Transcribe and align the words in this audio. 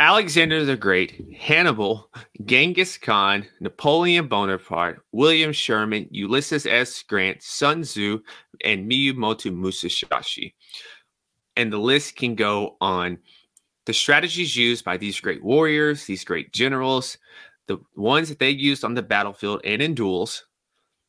Alexander 0.00 0.64
the 0.64 0.76
Great, 0.76 1.24
Hannibal, 1.36 2.10
Genghis 2.44 2.98
Khan, 2.98 3.46
Napoleon 3.60 4.26
Bonaparte, 4.26 5.00
William 5.12 5.52
Sherman, 5.52 6.08
Ulysses 6.10 6.66
S. 6.66 7.02
Grant, 7.02 7.42
Sun 7.42 7.82
Tzu, 7.82 8.20
and 8.64 8.90
Miyamoto 8.90 9.54
Musashi. 9.54 10.54
And 11.56 11.72
the 11.72 11.78
list 11.78 12.16
can 12.16 12.34
go 12.34 12.76
on. 12.80 13.18
The 13.86 13.92
strategies 13.92 14.56
used 14.56 14.84
by 14.84 14.96
these 14.96 15.20
great 15.20 15.44
warriors, 15.44 16.06
these 16.06 16.24
great 16.24 16.52
generals, 16.52 17.16
the 17.68 17.78
ones 17.94 18.28
that 18.28 18.40
they 18.40 18.50
used 18.50 18.84
on 18.84 18.94
the 18.94 19.02
battlefield 19.02 19.60
and 19.64 19.80
in 19.80 19.94
duels, 19.94 20.44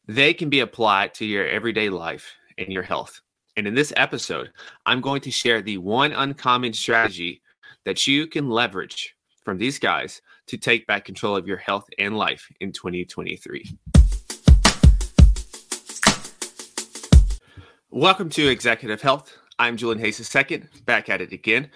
they 0.08 0.34
can 0.34 0.50
be 0.50 0.60
applied 0.60 1.16
to 1.16 1.26
your 1.26 1.48
everyday 1.48 1.90
life 1.90 2.32
and 2.60 2.72
your 2.72 2.84
health. 2.84 3.22
And 3.58 3.66
in 3.66 3.74
this 3.74 3.94
episode, 3.96 4.52
I'm 4.86 5.02
going 5.02 5.22
to 5.22 5.32
share 5.32 5.62
the 5.62 5.80
one 5.80 6.12
uncommon 6.12 6.74
strategy 6.74 7.42
that 7.86 8.08
you 8.08 8.26
can 8.26 8.50
leverage 8.50 9.16
from 9.44 9.60
these 9.60 9.78
guys 9.78 10.22
to 10.48 10.58
take 10.58 10.88
back 10.88 11.06
control 11.06 11.36
of 11.36 11.48
your 11.48 11.58
health 11.58 11.86
and 12.00 12.18
life 12.18 12.52
in 12.60 12.72
2023. 12.72 13.78
Welcome 17.92 18.30
to 18.32 18.48
Executive 18.48 19.02
Health. 19.02 19.38
I'm 19.60 19.78
Julian 19.78 20.00
Hayes 20.00 20.36
II, 20.36 20.64
back 20.86 21.10
at 21.10 21.22
it 21.22 21.32
again. 21.32 21.70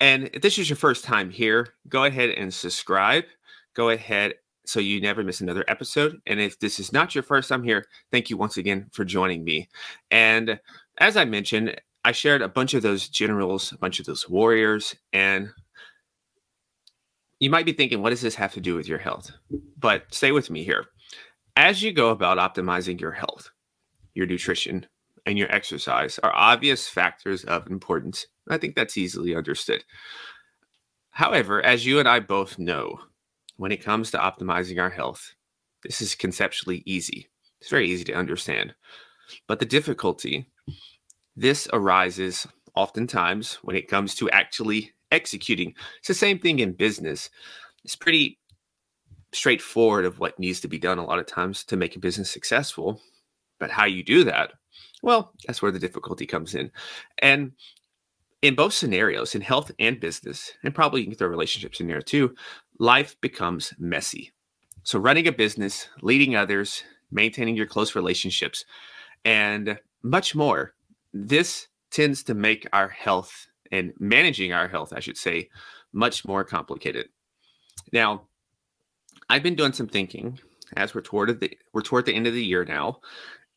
And 0.00 0.28
if 0.34 0.42
this 0.42 0.58
is 0.58 0.68
your 0.68 0.76
first 0.76 1.02
time 1.02 1.30
here, 1.30 1.68
go 1.88 2.04
ahead 2.04 2.30
and 2.30 2.52
subscribe. 2.52 3.24
Go 3.72 3.88
ahead 3.88 4.34
so 4.66 4.80
you 4.80 5.00
never 5.00 5.24
miss 5.24 5.40
another 5.40 5.64
episode. 5.66 6.20
And 6.26 6.40
if 6.40 6.58
this 6.58 6.78
is 6.78 6.92
not 6.92 7.14
your 7.14 7.24
first 7.24 7.48
time 7.48 7.62
here, 7.62 7.86
thank 8.12 8.28
you 8.28 8.36
once 8.36 8.58
again 8.58 8.86
for 8.92 9.04
joining 9.04 9.42
me. 9.44 9.68
And 10.10 10.60
as 10.98 11.16
I 11.16 11.24
mentioned, 11.24 11.74
I 12.04 12.12
shared 12.12 12.42
a 12.42 12.48
bunch 12.48 12.74
of 12.74 12.82
those 12.82 13.08
generals, 13.08 13.72
a 13.72 13.78
bunch 13.78 14.00
of 14.00 14.06
those 14.06 14.28
warriors, 14.28 14.94
and 15.12 15.50
you 17.40 17.50
might 17.50 17.66
be 17.66 17.72
thinking, 17.72 18.02
what 18.02 18.10
does 18.10 18.20
this 18.20 18.34
have 18.34 18.52
to 18.54 18.60
do 18.60 18.74
with 18.74 18.88
your 18.88 18.98
health? 18.98 19.30
But 19.78 20.12
stay 20.12 20.32
with 20.32 20.50
me 20.50 20.64
here. 20.64 20.86
As 21.56 21.82
you 21.82 21.92
go 21.92 22.10
about 22.10 22.38
optimizing 22.38 23.00
your 23.00 23.12
health, 23.12 23.50
your 24.14 24.26
nutrition, 24.26 24.86
and 25.26 25.38
your 25.38 25.50
exercise 25.52 26.18
are 26.22 26.34
obvious 26.34 26.88
factors 26.88 27.44
of 27.44 27.66
importance. 27.68 28.26
I 28.48 28.58
think 28.58 28.74
that's 28.74 28.98
easily 28.98 29.34
understood. 29.34 29.84
However, 31.10 31.64
as 31.64 31.86
you 31.86 31.98
and 31.98 32.08
I 32.08 32.20
both 32.20 32.58
know, 32.58 32.98
when 33.56 33.72
it 33.72 33.82
comes 33.82 34.10
to 34.10 34.18
optimizing 34.18 34.80
our 34.80 34.90
health, 34.90 35.34
this 35.82 36.02
is 36.02 36.14
conceptually 36.14 36.82
easy. 36.86 37.28
It's 37.60 37.70
very 37.70 37.88
easy 37.88 38.04
to 38.04 38.14
understand. 38.14 38.74
But 39.46 39.60
the 39.60 39.66
difficulty 39.66 40.50
this 41.36 41.68
arises 41.72 42.46
oftentimes 42.74 43.54
when 43.62 43.76
it 43.76 43.88
comes 43.88 44.14
to 44.16 44.30
actually 44.30 44.92
executing. 45.10 45.74
It's 45.98 46.08
the 46.08 46.14
same 46.14 46.38
thing 46.38 46.58
in 46.58 46.72
business. 46.72 47.30
It's 47.84 47.96
pretty 47.96 48.38
straightforward 49.32 50.04
of 50.04 50.18
what 50.18 50.38
needs 50.38 50.60
to 50.60 50.68
be 50.68 50.78
done 50.78 50.98
a 50.98 51.04
lot 51.04 51.18
of 51.18 51.26
times 51.26 51.64
to 51.64 51.76
make 51.76 51.96
a 51.96 52.00
business 52.00 52.30
successful. 52.30 53.00
But 53.58 53.70
how 53.70 53.84
you 53.84 54.02
do 54.02 54.24
that, 54.24 54.52
well, 55.02 55.32
that's 55.46 55.62
where 55.62 55.72
the 55.72 55.78
difficulty 55.78 56.26
comes 56.26 56.54
in. 56.54 56.70
And 57.18 57.52
in 58.42 58.54
both 58.54 58.74
scenarios, 58.74 59.34
in 59.34 59.40
health 59.40 59.70
and 59.78 59.98
business, 60.00 60.52
and 60.62 60.74
probably 60.74 61.00
you 61.00 61.06
can 61.06 61.16
throw 61.16 61.28
relationships 61.28 61.80
in 61.80 61.86
there 61.86 62.02
too, 62.02 62.34
life 62.78 63.16
becomes 63.20 63.72
messy. 63.78 64.32
So, 64.82 64.98
running 64.98 65.26
a 65.26 65.32
business, 65.32 65.88
leading 66.02 66.36
others, 66.36 66.82
maintaining 67.10 67.56
your 67.56 67.66
close 67.66 67.94
relationships, 67.94 68.66
and 69.24 69.78
much 70.02 70.34
more 70.34 70.74
this 71.14 71.68
tends 71.90 72.24
to 72.24 72.34
make 72.34 72.68
our 72.72 72.88
health 72.88 73.46
and 73.70 73.92
managing 73.98 74.52
our 74.52 74.68
health, 74.68 74.92
I 74.94 75.00
should 75.00 75.16
say, 75.16 75.48
much 75.92 76.26
more 76.26 76.44
complicated. 76.44 77.08
Now, 77.92 78.26
I've 79.30 79.42
been 79.42 79.54
doing 79.54 79.72
some 79.72 79.86
thinking 79.86 80.40
as 80.76 80.94
we're 80.94 81.00
toward 81.00 81.40
the 81.40 81.56
we're 81.72 81.82
toward 81.82 82.04
the 82.04 82.14
end 82.14 82.26
of 82.26 82.34
the 82.34 82.44
year 82.44 82.64
now, 82.64 83.00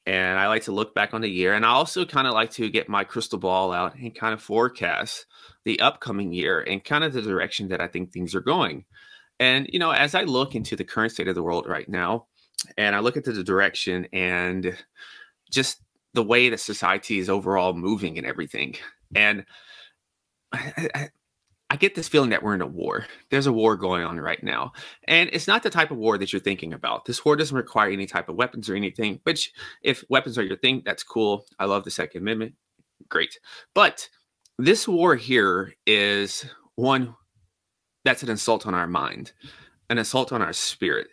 and 0.05 0.39
I 0.39 0.47
like 0.47 0.63
to 0.63 0.71
look 0.71 0.93
back 0.93 1.13
on 1.13 1.21
the 1.21 1.29
year, 1.29 1.53
and 1.53 1.65
I 1.65 1.69
also 1.69 2.05
kind 2.05 2.27
of 2.27 2.33
like 2.33 2.51
to 2.51 2.69
get 2.69 2.87
my 2.87 3.03
crystal 3.03 3.39
ball 3.39 3.73
out 3.73 3.95
and 3.95 4.15
kind 4.15 4.33
of 4.33 4.41
forecast 4.41 5.25
the 5.65 5.79
upcoming 5.79 6.31
year 6.31 6.61
and 6.61 6.83
kind 6.83 7.03
of 7.03 7.13
the 7.13 7.21
direction 7.21 7.69
that 7.69 7.81
I 7.81 7.87
think 7.87 8.11
things 8.11 8.35
are 8.35 8.41
going. 8.41 8.85
And 9.39 9.67
you 9.73 9.79
know, 9.79 9.91
as 9.91 10.13
I 10.15 10.23
look 10.23 10.55
into 10.55 10.75
the 10.75 10.83
current 10.83 11.11
state 11.11 11.27
of 11.27 11.35
the 11.35 11.43
world 11.43 11.67
right 11.67 11.89
now, 11.89 12.27
and 12.77 12.95
I 12.95 12.99
look 12.99 13.17
at 13.17 13.23
the 13.23 13.43
direction 13.43 14.07
and 14.13 14.77
just 15.51 15.81
the 16.17 16.23
way 16.23 16.49
that 16.49 16.59
society 16.59 17.19
is 17.19 17.29
overall 17.29 17.73
moving 17.73 18.17
and 18.17 18.25
everything. 18.25 18.73
And 19.13 19.45
I, 20.51 21.09
I, 21.69 21.75
get 21.75 21.93
this 21.93 22.07
feeling 22.07 22.31
that 22.31 22.41
we're 22.41 22.55
in 22.55 22.61
a 22.61 22.65
war. 22.65 23.05
There's 23.29 23.45
a 23.45 23.53
war 23.53 23.77
going 23.77 24.03
on 24.03 24.19
right 24.19 24.41
now. 24.41 24.71
And 25.07 25.29
it's 25.31 25.45
not 25.47 25.61
the 25.61 25.69
type 25.69 25.91
of 25.91 25.97
war 25.97 26.17
that 26.17 26.33
you're 26.33 26.39
thinking 26.39 26.73
about. 26.73 27.05
This 27.05 27.23
war 27.23 27.35
doesn't 27.35 27.55
require 27.55 27.91
any 27.91 28.07
type 28.07 28.29
of 28.29 28.35
weapons 28.35 28.67
or 28.67 28.75
anything, 28.75 29.19
which, 29.25 29.53
if 29.83 30.03
weapons 30.09 30.39
are 30.39 30.43
your 30.43 30.57
thing, 30.57 30.81
that's 30.83 31.03
cool. 31.03 31.45
I 31.59 31.65
love 31.65 31.83
the 31.83 31.91
Second 31.91 32.23
Amendment. 32.23 32.55
Great. 33.09 33.37
But 33.75 34.09
this 34.57 34.87
war 34.87 35.15
here 35.15 35.75
is 35.85 36.47
one 36.77 37.13
that's 38.05 38.23
an 38.23 38.31
assault 38.31 38.65
on 38.65 38.73
our 38.73 38.87
mind, 38.87 39.33
an 39.91 39.99
assault 39.99 40.33
on 40.33 40.41
our 40.41 40.53
spirit 40.53 41.09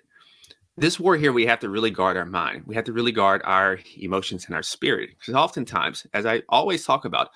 this 0.76 0.98
war 0.98 1.16
here, 1.16 1.32
we 1.32 1.46
have 1.46 1.60
to 1.60 1.68
really 1.68 1.90
guard 1.90 2.16
our 2.16 2.24
mind. 2.24 2.64
We 2.66 2.74
have 2.74 2.84
to 2.84 2.92
really 2.92 3.12
guard 3.12 3.42
our 3.44 3.78
emotions 3.96 4.46
and 4.46 4.54
our 4.54 4.62
spirit. 4.62 5.10
Because 5.18 5.34
oftentimes, 5.34 6.06
as 6.12 6.26
I 6.26 6.42
always 6.48 6.84
talk 6.84 7.04
about, 7.04 7.30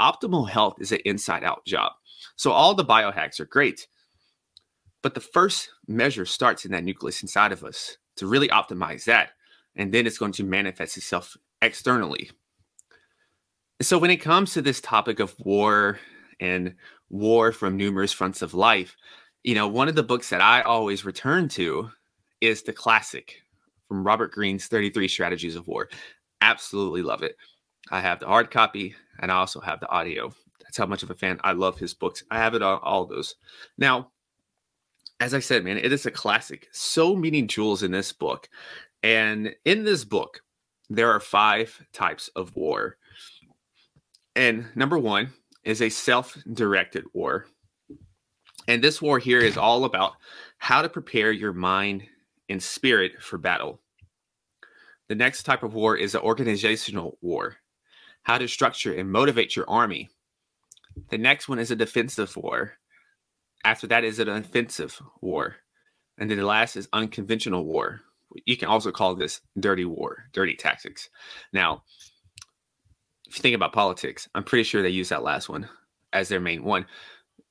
optimal 0.00 0.48
health 0.48 0.76
is 0.80 0.92
an 0.92 0.98
inside 1.04 1.44
out 1.44 1.64
job. 1.64 1.92
So 2.36 2.52
all 2.52 2.74
the 2.74 2.84
biohacks 2.84 3.40
are 3.40 3.46
great. 3.46 3.86
But 5.02 5.14
the 5.14 5.20
first 5.20 5.70
measure 5.86 6.26
starts 6.26 6.64
in 6.64 6.72
that 6.72 6.84
nucleus 6.84 7.22
inside 7.22 7.52
of 7.52 7.64
us 7.64 7.96
to 8.16 8.26
really 8.26 8.48
optimize 8.48 9.04
that. 9.04 9.30
And 9.76 9.92
then 9.92 10.06
it's 10.06 10.18
going 10.18 10.32
to 10.32 10.44
manifest 10.44 10.96
itself 10.96 11.36
externally. 11.62 12.30
So 13.82 13.98
when 13.98 14.10
it 14.10 14.18
comes 14.18 14.52
to 14.52 14.62
this 14.62 14.80
topic 14.80 15.20
of 15.20 15.34
war 15.40 15.98
and 16.38 16.74
war 17.08 17.50
from 17.50 17.76
numerous 17.76 18.12
fronts 18.12 18.40
of 18.42 18.54
life, 18.54 18.96
you 19.42 19.54
know, 19.54 19.68
one 19.68 19.88
of 19.88 19.94
the 19.94 20.02
books 20.02 20.30
that 20.30 20.40
I 20.40 20.62
always 20.62 21.04
return 21.04 21.48
to 21.50 21.90
is 22.46 22.62
the 22.62 22.72
classic 22.72 23.42
from 23.88 24.06
Robert 24.06 24.32
Greene's 24.32 24.66
33 24.66 25.08
Strategies 25.08 25.56
of 25.56 25.66
War. 25.68 25.88
Absolutely 26.40 27.02
love 27.02 27.22
it. 27.22 27.36
I 27.90 28.00
have 28.00 28.20
the 28.20 28.26
hard 28.26 28.50
copy 28.50 28.94
and 29.20 29.30
I 29.30 29.36
also 29.36 29.60
have 29.60 29.80
the 29.80 29.88
audio. 29.88 30.32
That's 30.60 30.76
how 30.76 30.86
much 30.86 31.02
of 31.02 31.10
a 31.10 31.14
fan 31.14 31.38
I 31.44 31.52
love 31.52 31.78
his 31.78 31.94
books. 31.94 32.24
I 32.30 32.38
have 32.38 32.54
it 32.54 32.62
on 32.62 32.80
all 32.82 33.06
those. 33.06 33.36
Now, 33.78 34.10
as 35.20 35.34
I 35.34 35.40
said, 35.40 35.64
man, 35.64 35.78
it 35.78 35.92
is 35.92 36.06
a 36.06 36.10
classic. 36.10 36.68
So 36.72 37.14
many 37.14 37.42
jewels 37.42 37.82
in 37.82 37.92
this 37.92 38.12
book. 38.12 38.48
And 39.02 39.54
in 39.64 39.84
this 39.84 40.04
book, 40.04 40.40
there 40.90 41.10
are 41.10 41.20
five 41.20 41.80
types 41.92 42.28
of 42.34 42.54
war. 42.56 42.96
And 44.34 44.66
number 44.74 44.98
one 44.98 45.32
is 45.62 45.80
a 45.80 45.88
self 45.88 46.36
directed 46.52 47.04
war. 47.12 47.46
And 48.66 48.82
this 48.82 49.00
war 49.00 49.18
here 49.18 49.40
is 49.40 49.56
all 49.56 49.84
about 49.84 50.14
how 50.58 50.82
to 50.82 50.88
prepare 50.88 51.30
your 51.30 51.52
mind 51.52 52.02
in 52.48 52.60
spirit 52.60 53.22
for 53.22 53.38
battle. 53.38 53.80
The 55.08 55.14
next 55.14 55.42
type 55.42 55.62
of 55.62 55.74
war 55.74 55.96
is 55.96 56.14
an 56.14 56.22
organizational 56.22 57.18
war, 57.20 57.56
how 58.22 58.38
to 58.38 58.48
structure 58.48 58.94
and 58.94 59.10
motivate 59.10 59.54
your 59.54 59.68
army. 59.68 60.08
The 61.10 61.18
next 61.18 61.48
one 61.48 61.58
is 61.58 61.70
a 61.70 61.76
defensive 61.76 62.36
war. 62.36 62.74
After 63.64 63.86
that 63.88 64.04
is 64.04 64.18
an 64.18 64.28
offensive 64.28 65.00
war. 65.20 65.56
And 66.18 66.30
then 66.30 66.38
the 66.38 66.46
last 66.46 66.76
is 66.76 66.88
unconventional 66.92 67.64
war. 67.64 68.00
You 68.46 68.56
can 68.56 68.68
also 68.68 68.90
call 68.90 69.14
this 69.14 69.40
dirty 69.58 69.84
war, 69.84 70.24
dirty 70.32 70.54
tactics. 70.54 71.08
Now, 71.52 71.82
if 73.26 73.36
you 73.36 73.42
think 73.42 73.56
about 73.56 73.72
politics, 73.72 74.28
I'm 74.34 74.44
pretty 74.44 74.64
sure 74.64 74.82
they 74.82 74.90
use 74.90 75.08
that 75.08 75.22
last 75.22 75.48
one 75.48 75.68
as 76.12 76.28
their 76.28 76.40
main 76.40 76.64
one. 76.64 76.86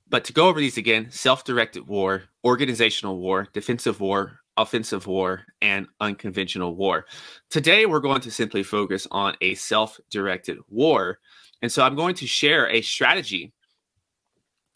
But 0.08 0.26
to 0.26 0.34
go 0.34 0.48
over 0.48 0.60
these 0.60 0.78
again 0.78 1.10
self 1.12 1.44
directed 1.44 1.88
war, 1.88 2.24
organizational 2.44 3.20
war, 3.20 3.48
defensive 3.54 4.00
war, 4.00 4.40
offensive 4.58 5.08
war, 5.08 5.44
and 5.62 5.88
unconventional 6.00 6.76
war. 6.76 7.06
Today, 7.50 7.86
we're 7.86 8.00
going 8.00 8.22
to 8.22 8.32
simply 8.32 8.64
focus 8.64 9.08
on 9.12 9.36
a 9.42 9.56
self 9.56 10.00
directed 10.12 10.58
war. 10.70 11.20
And 11.62 11.72
so 11.72 11.84
I'm 11.84 11.96
going 11.96 12.16
to 12.16 12.28
share 12.28 12.70
a 12.70 12.82
strategy 12.82 13.54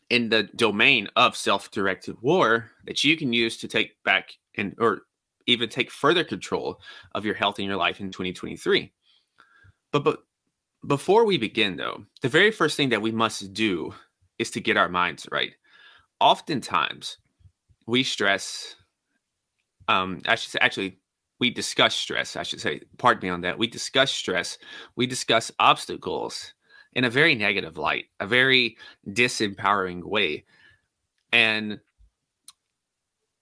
in 0.09 0.29
the 0.29 0.43
domain 0.55 1.07
of 1.15 1.35
self 1.35 1.69
directed 1.71 2.15
war 2.21 2.71
that 2.85 3.03
you 3.03 3.17
can 3.17 3.33
use 3.33 3.57
to 3.57 3.67
take 3.67 4.01
back 4.03 4.33
and 4.55 4.75
or 4.79 5.01
even 5.45 5.69
take 5.69 5.91
further 5.91 6.23
control 6.23 6.81
of 7.15 7.25
your 7.25 7.35
health 7.35 7.59
and 7.59 7.67
your 7.67 7.77
life 7.77 7.99
in 7.99 8.11
2023. 8.11 8.91
But, 9.91 10.03
but 10.03 10.19
before 10.85 11.25
we 11.25 11.37
begin, 11.37 11.77
though, 11.77 12.05
the 12.21 12.29
very 12.29 12.51
first 12.51 12.75
thing 12.77 12.89
that 12.89 13.01
we 13.01 13.11
must 13.11 13.53
do 13.53 13.93
is 14.39 14.51
to 14.51 14.61
get 14.61 14.77
our 14.77 14.89
minds 14.89 15.27
right. 15.31 15.53
Oftentimes, 16.19 17.17
we 17.85 18.03
stress 18.03 18.75
um, 19.87 20.21
I 20.25 20.35
should 20.35 20.51
say, 20.51 20.59
actually, 20.61 20.99
we 21.39 21.49
discuss 21.49 21.95
stress. 21.95 22.35
I 22.35 22.43
should 22.43 22.61
say, 22.61 22.81
pardon 22.97 23.27
me 23.27 23.29
on 23.29 23.41
that. 23.41 23.59
We 23.59 23.67
discuss 23.67 24.11
stress. 24.11 24.57
We 24.95 25.05
discuss 25.07 25.51
obstacles 25.59 26.53
in 26.93 27.03
a 27.03 27.09
very 27.09 27.35
negative 27.35 27.77
light, 27.77 28.05
a 28.19 28.27
very 28.27 28.77
disempowering 29.07 30.03
way. 30.03 30.45
And 31.31 31.79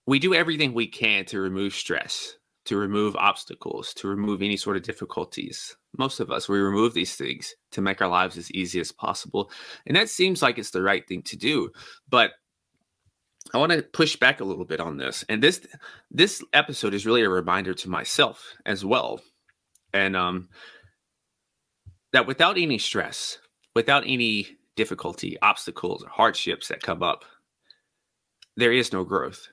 we 0.05 0.19
do 0.19 0.33
everything 0.33 0.73
we 0.73 0.87
can 0.87 1.25
to 1.25 1.39
remove 1.39 1.73
stress, 1.73 2.37
to 2.65 2.77
remove 2.77 3.15
obstacles, 3.15 3.93
to 3.95 4.07
remove 4.07 4.41
any 4.41 4.57
sort 4.57 4.75
of 4.75 4.83
difficulties. 4.83 5.75
Most 5.97 6.19
of 6.19 6.31
us, 6.31 6.49
we 6.49 6.59
remove 6.59 6.93
these 6.93 7.15
things 7.15 7.55
to 7.71 7.81
make 7.81 8.01
our 8.01 8.09
lives 8.09 8.37
as 8.37 8.51
easy 8.51 8.79
as 8.79 8.91
possible. 8.91 9.49
And 9.87 9.95
that 9.95 10.09
seems 10.09 10.41
like 10.41 10.57
it's 10.57 10.71
the 10.71 10.81
right 10.81 11.07
thing 11.07 11.21
to 11.23 11.37
do. 11.37 11.71
But 12.09 12.31
I 13.53 13.57
want 13.57 13.71
to 13.71 13.83
push 13.83 14.15
back 14.15 14.41
a 14.41 14.45
little 14.45 14.65
bit 14.65 14.79
on 14.79 14.97
this. 14.97 15.23
And 15.29 15.41
this 15.41 15.65
this 16.11 16.43
episode 16.53 16.93
is 16.93 17.05
really 17.05 17.21
a 17.21 17.29
reminder 17.29 17.73
to 17.73 17.89
myself 17.89 18.53
as 18.65 18.83
well. 18.83 19.21
And 19.93 20.15
um 20.15 20.49
that 22.11 22.27
without 22.27 22.57
any 22.57 22.77
stress, 22.77 23.39
without 23.75 24.03
any 24.05 24.57
difficulty, 24.75 25.37
obstacles, 25.41 26.03
or 26.03 26.09
hardships 26.09 26.69
that 26.69 26.81
come 26.81 27.03
up, 27.03 27.23
there 28.57 28.71
is 28.71 28.93
no 28.93 29.03
growth. 29.03 29.49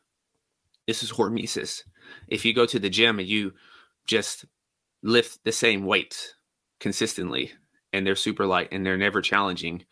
This 0.87 1.03
is 1.03 1.13
hormesis. 1.13 1.83
If 2.29 2.45
you 2.45 2.55
go 2.55 2.67
to 2.67 2.79
the 2.79 2.91
gym 2.91 3.19
and 3.19 3.29
you 3.29 3.53
just 4.07 4.45
lift 5.03 5.45
the 5.45 5.53
same 5.53 5.85
weights 5.85 6.35
consistently 6.81 7.53
and 7.93 8.07
they're 8.07 8.17
super 8.17 8.47
light 8.47 8.69
and 8.73 8.85
they're 8.85 8.97
never 8.97 9.21
challenging, 9.21 9.85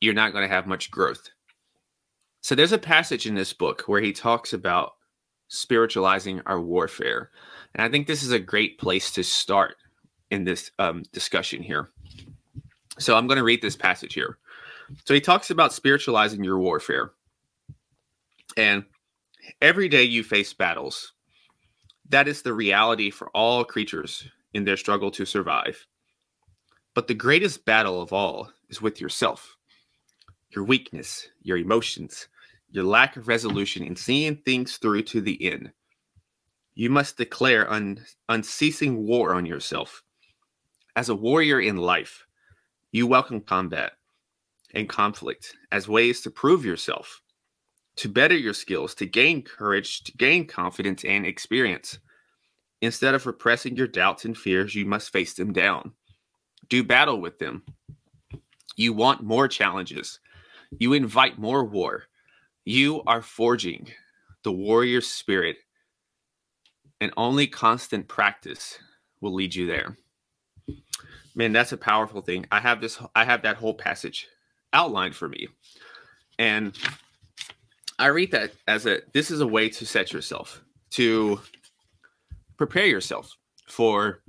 you're 0.00 0.14
not 0.14 0.32
going 0.32 0.46
to 0.46 0.54
have 0.54 0.66
much 0.66 0.90
growth. 0.90 1.30
So 2.40 2.54
there's 2.54 2.72
a 2.72 2.78
passage 2.78 3.26
in 3.26 3.34
this 3.34 3.52
book 3.52 3.82
where 3.82 4.00
he 4.00 4.12
talks 4.12 4.52
about 4.52 4.92
spiritualizing 5.48 6.40
our 6.46 6.60
warfare. 6.60 7.30
And 7.74 7.82
I 7.82 7.88
think 7.88 8.06
this 8.06 8.22
is 8.22 8.32
a 8.32 8.38
great 8.38 8.78
place 8.78 9.10
to 9.12 9.24
start 9.24 9.76
in 10.30 10.44
this 10.44 10.70
um, 10.78 11.02
discussion 11.12 11.62
here. 11.62 11.90
So 12.98 13.16
I'm 13.16 13.26
going 13.26 13.38
to 13.38 13.44
read 13.44 13.62
this 13.62 13.76
passage 13.76 14.14
here. 14.14 14.38
So 15.04 15.14
he 15.14 15.20
talks 15.20 15.50
about 15.50 15.72
spiritualizing 15.72 16.44
your 16.44 16.58
warfare. 16.58 17.12
And 18.56 18.84
every 19.60 19.88
day 19.88 20.04
you 20.04 20.22
face 20.22 20.52
battles. 20.52 21.12
That 22.08 22.28
is 22.28 22.42
the 22.42 22.54
reality 22.54 23.10
for 23.10 23.28
all 23.30 23.64
creatures 23.64 24.26
in 24.54 24.64
their 24.64 24.76
struggle 24.76 25.10
to 25.12 25.26
survive. 25.26 25.86
But 26.94 27.06
the 27.06 27.14
greatest 27.14 27.64
battle 27.64 28.00
of 28.00 28.12
all 28.12 28.50
is 28.70 28.80
with 28.80 29.00
yourself 29.00 29.57
your 30.50 30.64
weakness, 30.64 31.28
your 31.42 31.58
emotions, 31.58 32.28
your 32.70 32.84
lack 32.84 33.16
of 33.16 33.28
resolution 33.28 33.82
in 33.82 33.96
seeing 33.96 34.36
things 34.36 34.76
through 34.76 35.02
to 35.02 35.20
the 35.20 35.42
end. 35.50 35.72
You 36.74 36.90
must 36.90 37.16
declare 37.16 37.70
un- 37.70 38.04
unceasing 38.28 39.06
war 39.06 39.34
on 39.34 39.46
yourself. 39.46 40.02
As 40.96 41.08
a 41.08 41.14
warrior 41.14 41.60
in 41.60 41.76
life, 41.76 42.26
you 42.92 43.06
welcome 43.06 43.40
combat 43.40 43.92
and 44.74 44.88
conflict 44.88 45.56
as 45.72 45.88
ways 45.88 46.20
to 46.22 46.30
prove 46.30 46.64
yourself 46.64 47.22
to 47.98 48.08
better 48.08 48.36
your 48.36 48.54
skills, 48.54 48.94
to 48.94 49.06
gain 49.06 49.42
courage, 49.42 50.04
to 50.04 50.16
gain 50.16 50.46
confidence 50.46 51.04
and 51.04 51.26
experience. 51.26 51.98
Instead 52.80 53.12
of 53.12 53.26
repressing 53.26 53.76
your 53.76 53.88
doubts 53.88 54.24
and 54.24 54.38
fears, 54.38 54.72
you 54.72 54.86
must 54.86 55.10
face 55.10 55.34
them 55.34 55.52
down. 55.52 55.92
Do 56.68 56.84
battle 56.84 57.20
with 57.20 57.40
them. 57.40 57.64
You 58.76 58.92
want 58.92 59.24
more 59.24 59.48
challenges. 59.48 60.20
You 60.70 60.92
invite 60.92 61.38
more 61.38 61.64
war. 61.64 62.04
You 62.64 63.02
are 63.06 63.22
forging 63.22 63.88
the 64.42 64.52
warrior 64.52 65.00
spirit, 65.00 65.56
and 67.00 67.12
only 67.16 67.46
constant 67.46 68.08
practice 68.08 68.78
will 69.20 69.34
lead 69.34 69.54
you 69.54 69.66
there. 69.66 69.96
Man, 71.34 71.52
that's 71.52 71.72
a 71.72 71.76
powerful 71.76 72.20
thing. 72.20 72.46
I 72.52 72.60
have 72.60 72.80
this, 72.80 72.98
I 73.14 73.24
have 73.24 73.42
that 73.42 73.56
whole 73.56 73.74
passage 73.74 74.26
outlined 74.72 75.14
for 75.14 75.28
me. 75.28 75.48
And 76.38 76.76
I 77.98 78.06
read 78.06 78.30
that 78.32 78.52
as 78.66 78.86
a 78.86 79.00
this 79.12 79.30
is 79.30 79.40
a 79.40 79.46
way 79.46 79.68
to 79.70 79.86
set 79.86 80.12
yourself 80.12 80.62
to 80.90 81.40
prepare 82.56 82.86
yourself 82.86 83.36
for 83.68 84.22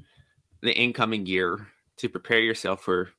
the 0.61 0.73
incoming 0.73 1.25
year, 1.25 1.67
to 1.97 2.09
prepare 2.09 2.39
yourself 2.39 2.81
for 2.83 3.09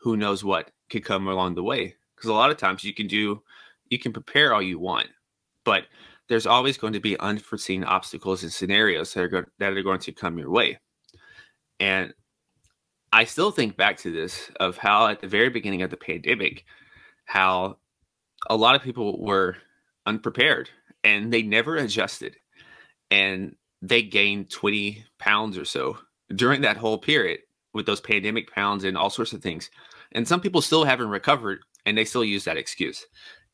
who 0.00 0.16
knows 0.16 0.44
what 0.44 0.70
could 0.90 1.04
come 1.04 1.28
along 1.28 1.54
the 1.54 1.62
way. 1.62 1.96
Because 2.18 2.30
a 2.30 2.34
lot 2.34 2.50
of 2.50 2.56
times 2.56 2.82
you 2.82 2.92
can 2.92 3.06
do, 3.06 3.40
you 3.90 3.98
can 3.98 4.12
prepare 4.12 4.52
all 4.52 4.60
you 4.60 4.78
want, 4.78 5.06
but 5.64 5.84
there's 6.28 6.46
always 6.46 6.76
going 6.76 6.92
to 6.92 7.00
be 7.00 7.18
unforeseen 7.20 7.84
obstacles 7.84 8.42
and 8.42 8.52
scenarios 8.52 9.14
that 9.14 9.22
are 9.22 9.28
going 9.28 9.46
that 9.58 9.72
are 9.72 9.82
going 9.82 10.00
to 10.00 10.12
come 10.12 10.36
your 10.36 10.50
way. 10.50 10.78
And 11.80 12.12
I 13.12 13.24
still 13.24 13.50
think 13.50 13.76
back 13.76 13.96
to 13.98 14.12
this 14.12 14.50
of 14.60 14.76
how 14.76 15.06
at 15.06 15.20
the 15.20 15.28
very 15.28 15.48
beginning 15.48 15.82
of 15.82 15.90
the 15.90 15.96
pandemic, 15.96 16.64
how 17.24 17.78
a 18.50 18.56
lot 18.56 18.74
of 18.74 18.82
people 18.82 19.22
were 19.22 19.56
unprepared 20.06 20.68
and 21.04 21.32
they 21.32 21.42
never 21.42 21.76
adjusted 21.76 22.36
and 23.10 23.54
they 23.80 24.02
gained 24.02 24.50
20 24.50 25.04
pounds 25.18 25.56
or 25.56 25.64
so 25.64 25.96
during 26.34 26.62
that 26.62 26.76
whole 26.76 26.98
period 26.98 27.40
with 27.72 27.86
those 27.86 28.00
pandemic 28.00 28.50
pounds 28.52 28.84
and 28.84 28.96
all 28.96 29.10
sorts 29.10 29.32
of 29.32 29.42
things 29.42 29.70
and 30.12 30.26
some 30.26 30.40
people 30.40 30.60
still 30.60 30.84
haven't 30.84 31.08
recovered 31.08 31.60
and 31.88 31.98
they 31.98 32.04
still 32.04 32.24
use 32.24 32.44
that 32.44 32.56
excuse 32.56 33.06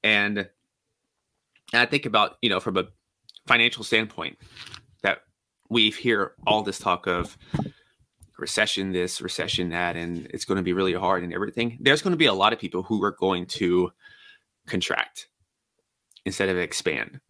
and 0.03 0.49
i 1.73 1.87
think 1.87 2.07
about 2.07 2.37
you 2.43 2.51
know 2.51 2.61
from 2.61 2.77
a 2.77 2.85
financial 3.47 3.85
standpoint 3.85 4.37
that 5.03 5.19
we 5.71 5.91
hear 5.91 6.33
all 6.47 6.63
this 6.63 6.79
talk 6.79 7.07
of 7.07 7.37
recession 8.39 8.93
this 8.93 9.21
recession 9.21 9.71
that 9.71 9.97
and 9.97 10.27
it's 10.31 10.45
going 10.45 10.57
to 10.57 10.63
be 10.63 10.73
really 10.73 10.93
hard 10.93 11.23
and 11.23 11.33
everything 11.33 11.79
there's 11.81 12.03
going 12.03 12.13
to 12.13 12.19
be 12.19 12.27
a 12.27 12.35
lot 12.35 12.53
of 12.53 12.59
people 12.59 12.83
who 12.83 13.03
are 13.03 13.13
going 13.13 13.47
to 13.47 13.91
contract 14.67 15.29
instead 16.25 16.49
of 16.49 16.59
expand. 16.59 17.21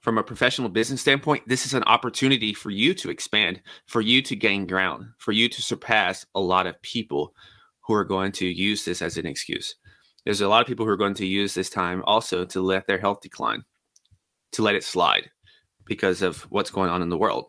From 0.00 0.18
a 0.18 0.22
professional 0.22 0.68
business 0.68 1.00
standpoint, 1.00 1.44
this 1.46 1.64
is 1.64 1.74
an 1.74 1.84
opportunity 1.84 2.52
for 2.52 2.70
you 2.70 2.92
to 2.94 3.10
expand, 3.10 3.62
for 3.86 4.00
you 4.00 4.20
to 4.22 4.34
gain 4.34 4.66
ground, 4.66 5.06
for 5.18 5.32
you 5.32 5.48
to 5.48 5.62
surpass 5.62 6.26
a 6.34 6.40
lot 6.40 6.66
of 6.66 6.80
people 6.82 7.34
who 7.80 7.94
are 7.94 8.04
going 8.04 8.32
to 8.32 8.46
use 8.46 8.84
this 8.84 9.00
as 9.00 9.16
an 9.16 9.26
excuse. 9.26 9.76
There's 10.24 10.40
a 10.40 10.48
lot 10.48 10.60
of 10.60 10.66
people 10.66 10.86
who 10.86 10.92
are 10.92 10.96
going 10.96 11.14
to 11.14 11.26
use 11.26 11.54
this 11.54 11.70
time 11.70 12.02
also 12.06 12.44
to 12.44 12.60
let 12.60 12.86
their 12.86 12.98
health 12.98 13.20
decline, 13.20 13.64
to 14.52 14.62
let 14.62 14.74
it 14.74 14.84
slide 14.84 15.30
because 15.84 16.22
of 16.22 16.42
what's 16.42 16.70
going 16.70 16.90
on 16.90 17.02
in 17.02 17.08
the 17.08 17.18
world. 17.18 17.46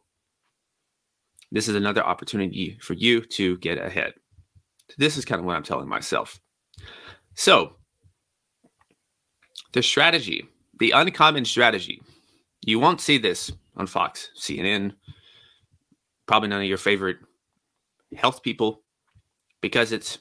This 1.52 1.68
is 1.68 1.76
another 1.76 2.04
opportunity 2.04 2.78
for 2.82 2.94
you 2.94 3.22
to 3.22 3.58
get 3.58 3.78
ahead. 3.78 4.14
This 4.98 5.18
is 5.18 5.26
kind 5.26 5.40
of 5.40 5.46
what 5.46 5.56
I'm 5.56 5.64
telling 5.64 5.88
myself. 5.88 6.40
So, 7.36 7.76
the 9.74 9.84
strategy 9.84 10.48
the 10.80 10.92
uncommon 10.92 11.46
strategy. 11.46 12.02
You 12.66 12.80
won't 12.80 13.02
see 13.02 13.18
this 13.18 13.52
on 13.76 13.88
Fox, 13.88 14.30
CNN, 14.38 14.94
probably 16.26 16.50
none 16.50 16.62
of 16.62 16.68
your 16.68 16.78
favorite 16.78 17.18
health 18.16 18.44
people, 18.44 18.82
because 19.62 19.92
it's 19.92 20.20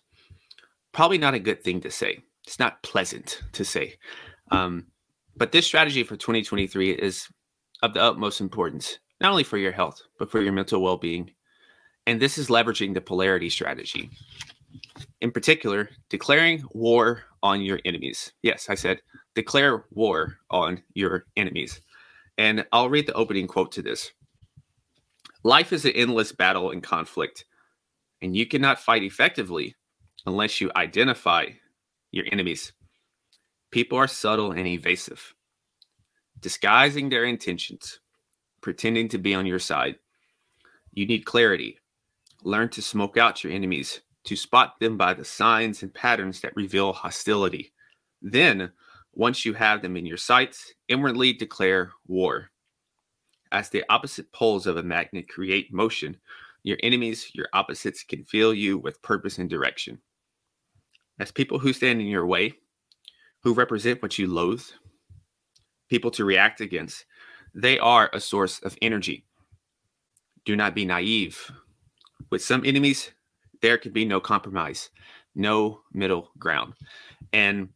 probably 0.92 1.18
not 1.18 1.34
a 1.34 1.38
good 1.38 1.62
thing 1.62 1.80
to 1.80 1.90
say. 1.90 2.22
It's 2.46 2.58
not 2.58 2.82
pleasant 2.82 3.42
to 3.52 3.64
say. 3.64 3.94
Um, 4.50 4.86
but 5.36 5.52
this 5.52 5.66
strategy 5.66 6.02
for 6.02 6.16
2023 6.16 6.90
is 6.90 7.28
of 7.82 7.94
the 7.94 8.02
utmost 8.02 8.40
importance, 8.40 8.98
not 9.20 9.30
only 9.30 9.44
for 9.44 9.58
your 9.58 9.72
health, 9.72 10.00
but 10.18 10.30
for 10.30 10.40
your 10.40 10.52
mental 10.52 10.82
well 10.82 10.96
being. 10.96 11.30
And 12.06 12.20
this 12.20 12.38
is 12.38 12.48
leveraging 12.48 12.94
the 12.94 13.00
polarity 13.00 13.48
strategy. 13.48 14.10
In 15.20 15.30
particular, 15.30 15.88
declaring 16.08 16.64
war 16.72 17.22
on 17.42 17.62
your 17.62 17.80
enemies. 17.84 18.32
Yes, 18.42 18.68
I 18.68 18.74
said 18.74 19.00
declare 19.34 19.84
war 19.90 20.36
on 20.50 20.82
your 20.94 21.24
enemies. 21.36 21.80
And 22.38 22.66
I'll 22.72 22.90
read 22.90 23.06
the 23.06 23.14
opening 23.14 23.46
quote 23.46 23.72
to 23.72 23.82
this 23.82 24.12
Life 25.44 25.72
is 25.72 25.84
an 25.84 25.92
endless 25.92 26.32
battle 26.32 26.70
and 26.70 26.82
conflict, 26.82 27.44
and 28.20 28.36
you 28.36 28.46
cannot 28.46 28.80
fight 28.80 29.02
effectively 29.02 29.74
unless 30.26 30.60
you 30.60 30.70
identify 30.76 31.46
your 32.12 32.26
enemies. 32.30 32.72
People 33.72 33.98
are 33.98 34.06
subtle 34.06 34.52
and 34.52 34.66
evasive, 34.66 35.34
disguising 36.38 37.08
their 37.08 37.24
intentions, 37.24 38.00
pretending 38.60 39.08
to 39.08 39.18
be 39.18 39.34
on 39.34 39.46
your 39.46 39.58
side. 39.58 39.96
You 40.92 41.06
need 41.06 41.24
clarity. 41.24 41.78
Learn 42.44 42.68
to 42.70 42.82
smoke 42.82 43.16
out 43.16 43.42
your 43.42 43.52
enemies, 43.52 44.02
to 44.24 44.36
spot 44.36 44.78
them 44.78 44.96
by 44.96 45.14
the 45.14 45.24
signs 45.24 45.82
and 45.82 45.92
patterns 45.92 46.40
that 46.42 46.54
reveal 46.54 46.92
hostility. 46.92 47.72
Then 48.20 48.70
once 49.14 49.44
you 49.44 49.54
have 49.54 49.82
them 49.82 49.96
in 49.96 50.06
your 50.06 50.16
sights, 50.16 50.72
inwardly 50.88 51.32
declare 51.32 51.92
war. 52.06 52.50
As 53.52 53.68
the 53.68 53.84
opposite 53.88 54.32
poles 54.32 54.66
of 54.66 54.76
a 54.76 54.82
magnet 54.82 55.28
create 55.28 55.72
motion, 55.72 56.16
your 56.62 56.78
enemies, 56.82 57.30
your 57.34 57.48
opposites, 57.52 58.04
can 58.04 58.24
fill 58.24 58.54
you 58.54 58.78
with 58.78 59.02
purpose 59.02 59.38
and 59.38 59.50
direction. 59.50 59.98
As 61.18 61.30
people 61.30 61.58
who 61.58 61.72
stand 61.72 62.00
in 62.00 62.06
your 62.06 62.26
way, 62.26 62.54
who 63.42 63.54
represent 63.54 64.02
what 64.02 64.18
you 64.18 64.26
loathe, 64.26 64.64
people 65.88 66.10
to 66.12 66.24
react 66.24 66.60
against, 66.60 67.04
they 67.54 67.78
are 67.78 68.10
a 68.12 68.20
source 68.20 68.60
of 68.60 68.76
energy. 68.80 69.24
Do 70.44 70.56
not 70.56 70.74
be 70.74 70.84
naive. 70.84 71.50
With 72.30 72.42
some 72.42 72.64
enemies, 72.64 73.10
there 73.60 73.78
can 73.78 73.92
be 73.92 74.04
no 74.04 74.20
compromise, 74.20 74.90
no 75.34 75.80
middle 75.92 76.30
ground. 76.38 76.74
And 77.32 77.68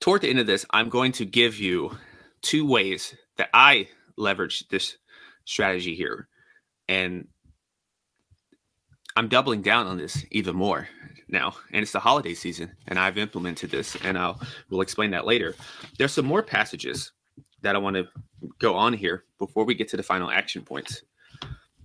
toward 0.00 0.20
the 0.20 0.28
end 0.28 0.38
of 0.38 0.46
this, 0.46 0.66
I'm 0.70 0.88
going 0.88 1.12
to 1.12 1.24
give 1.24 1.58
you 1.58 1.96
two 2.42 2.66
ways 2.66 3.14
that 3.36 3.48
I 3.54 3.88
leverage 4.16 4.68
this 4.68 4.98
strategy 5.44 5.94
here. 5.94 6.28
And 6.88 7.28
I'm 9.16 9.28
doubling 9.28 9.62
down 9.62 9.86
on 9.86 9.98
this 9.98 10.24
even 10.30 10.56
more 10.56 10.88
now. 11.32 11.54
And 11.72 11.82
it's 11.82 11.92
the 11.92 12.00
holiday 12.00 12.34
season, 12.34 12.72
and 12.86 12.98
I've 12.98 13.18
implemented 13.18 13.70
this, 13.70 13.96
and 14.04 14.18
I'll 14.18 14.40
we'll 14.70 14.80
explain 14.80 15.10
that 15.12 15.26
later. 15.26 15.54
There's 15.98 16.12
some 16.12 16.26
more 16.26 16.42
passages 16.42 17.12
that 17.62 17.74
I 17.74 17.78
want 17.78 17.96
to 17.96 18.06
go 18.58 18.74
on 18.74 18.92
here 18.92 19.24
before 19.38 19.64
we 19.64 19.74
get 19.74 19.88
to 19.88 19.96
the 19.96 20.02
final 20.02 20.30
action 20.30 20.62
points. 20.62 21.02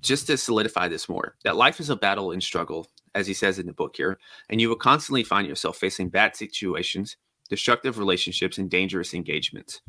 Just 0.01 0.27
to 0.27 0.38
solidify 0.38 0.88
this 0.88 1.10
more, 1.10 1.36
that 1.44 1.56
life 1.56 1.80
is 1.80 1.89
a 1.89 1.96
battle 1.96 2.32
and 2.32 2.42
struggle, 2.42 2.88
as 3.16 3.25
he 3.25 3.34
says 3.34 3.58
in 3.58 3.66
the 3.66 3.74
book 3.74 3.96
here, 3.96 4.20
and 4.50 4.62
you 4.62 4.70
will 4.70 4.75
constantly 4.75 5.24
find 5.24 5.48
yourself 5.48 5.77
facing 5.77 6.10
bad 6.10 6.36
situations, 6.36 7.18
destructive 7.50 7.98
relationships, 7.98 8.58
and 8.58 8.70
dangerous 8.70 9.13
engagements. 9.13 9.82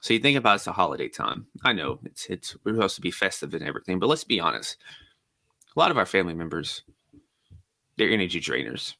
So 0.00 0.14
you 0.14 0.20
think 0.20 0.36
about 0.36 0.56
it's 0.56 0.66
a 0.66 0.72
holiday 0.72 1.08
time. 1.08 1.46
I 1.64 1.72
know 1.72 1.98
it's 2.04 2.26
it's 2.26 2.56
we're 2.64 2.74
supposed 2.74 2.96
to 2.96 3.00
be 3.00 3.10
festive 3.10 3.54
and 3.54 3.64
everything, 3.64 3.98
but 3.98 4.08
let's 4.08 4.24
be 4.24 4.40
honest. 4.40 4.76
A 5.76 5.78
lot 5.78 5.90
of 5.90 5.98
our 5.98 6.06
family 6.06 6.34
members, 6.34 6.82
they're 7.98 8.10
energy 8.10 8.40
drainers. 8.40 8.94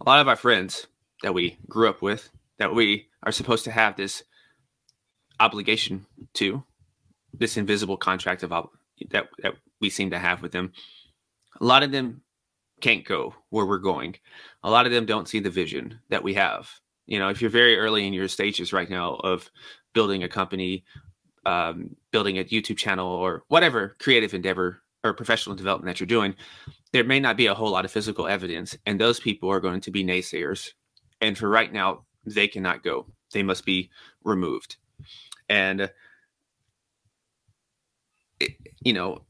A 0.00 0.08
lot 0.08 0.20
of 0.20 0.28
our 0.28 0.36
friends 0.36 0.86
that 1.22 1.34
we 1.34 1.58
grew 1.68 1.88
up 1.88 2.00
with, 2.00 2.30
that 2.58 2.74
we 2.74 3.08
are 3.24 3.32
supposed 3.32 3.64
to 3.64 3.70
have 3.70 3.96
this 3.96 4.22
obligation 5.40 6.06
to, 6.34 6.62
this 7.34 7.56
invisible 7.56 7.96
contract 7.96 8.42
of 8.42 8.50
that 9.10 9.28
that 9.42 9.54
we 9.80 9.90
seem 9.90 10.10
to 10.10 10.18
have 10.18 10.42
with 10.42 10.52
them. 10.52 10.72
A 11.60 11.64
lot 11.64 11.82
of 11.82 11.90
them 11.90 12.22
can't 12.80 13.04
go 13.04 13.34
where 13.50 13.66
we're 13.66 13.78
going. 13.78 14.16
A 14.62 14.70
lot 14.70 14.86
of 14.86 14.92
them 14.92 15.06
don't 15.06 15.28
see 15.28 15.40
the 15.40 15.50
vision 15.50 15.98
that 16.08 16.22
we 16.22 16.34
have. 16.34 16.70
You 17.06 17.18
know, 17.18 17.28
if 17.28 17.40
you're 17.40 17.50
very 17.50 17.76
early 17.76 18.06
in 18.06 18.12
your 18.12 18.28
stages 18.28 18.72
right 18.72 18.88
now 18.88 19.14
of 19.16 19.50
building 19.92 20.22
a 20.22 20.28
company, 20.28 20.84
um, 21.44 21.96
building 22.12 22.38
a 22.38 22.44
YouTube 22.44 22.76
channel, 22.76 23.06
or 23.08 23.42
whatever 23.48 23.96
creative 23.98 24.34
endeavor 24.34 24.82
or 25.02 25.12
professional 25.12 25.56
development 25.56 25.92
that 25.92 25.98
you're 25.98 26.06
doing, 26.06 26.34
there 26.92 27.04
may 27.04 27.20
not 27.20 27.36
be 27.36 27.46
a 27.46 27.54
whole 27.54 27.70
lot 27.70 27.84
of 27.84 27.90
physical 27.90 28.26
evidence, 28.26 28.76
and 28.86 29.00
those 29.00 29.18
people 29.20 29.50
are 29.50 29.60
going 29.60 29.80
to 29.80 29.90
be 29.90 30.04
naysayers. 30.04 30.70
And 31.20 31.36
for 31.36 31.48
right 31.48 31.72
now, 31.72 32.04
they 32.24 32.48
cannot 32.48 32.82
go; 32.82 33.06
they 33.32 33.42
must 33.42 33.64
be 33.64 33.90
removed. 34.24 34.76
And 35.48 35.90
it, 38.40 38.52
you 38.80 38.92
know, 38.92 39.22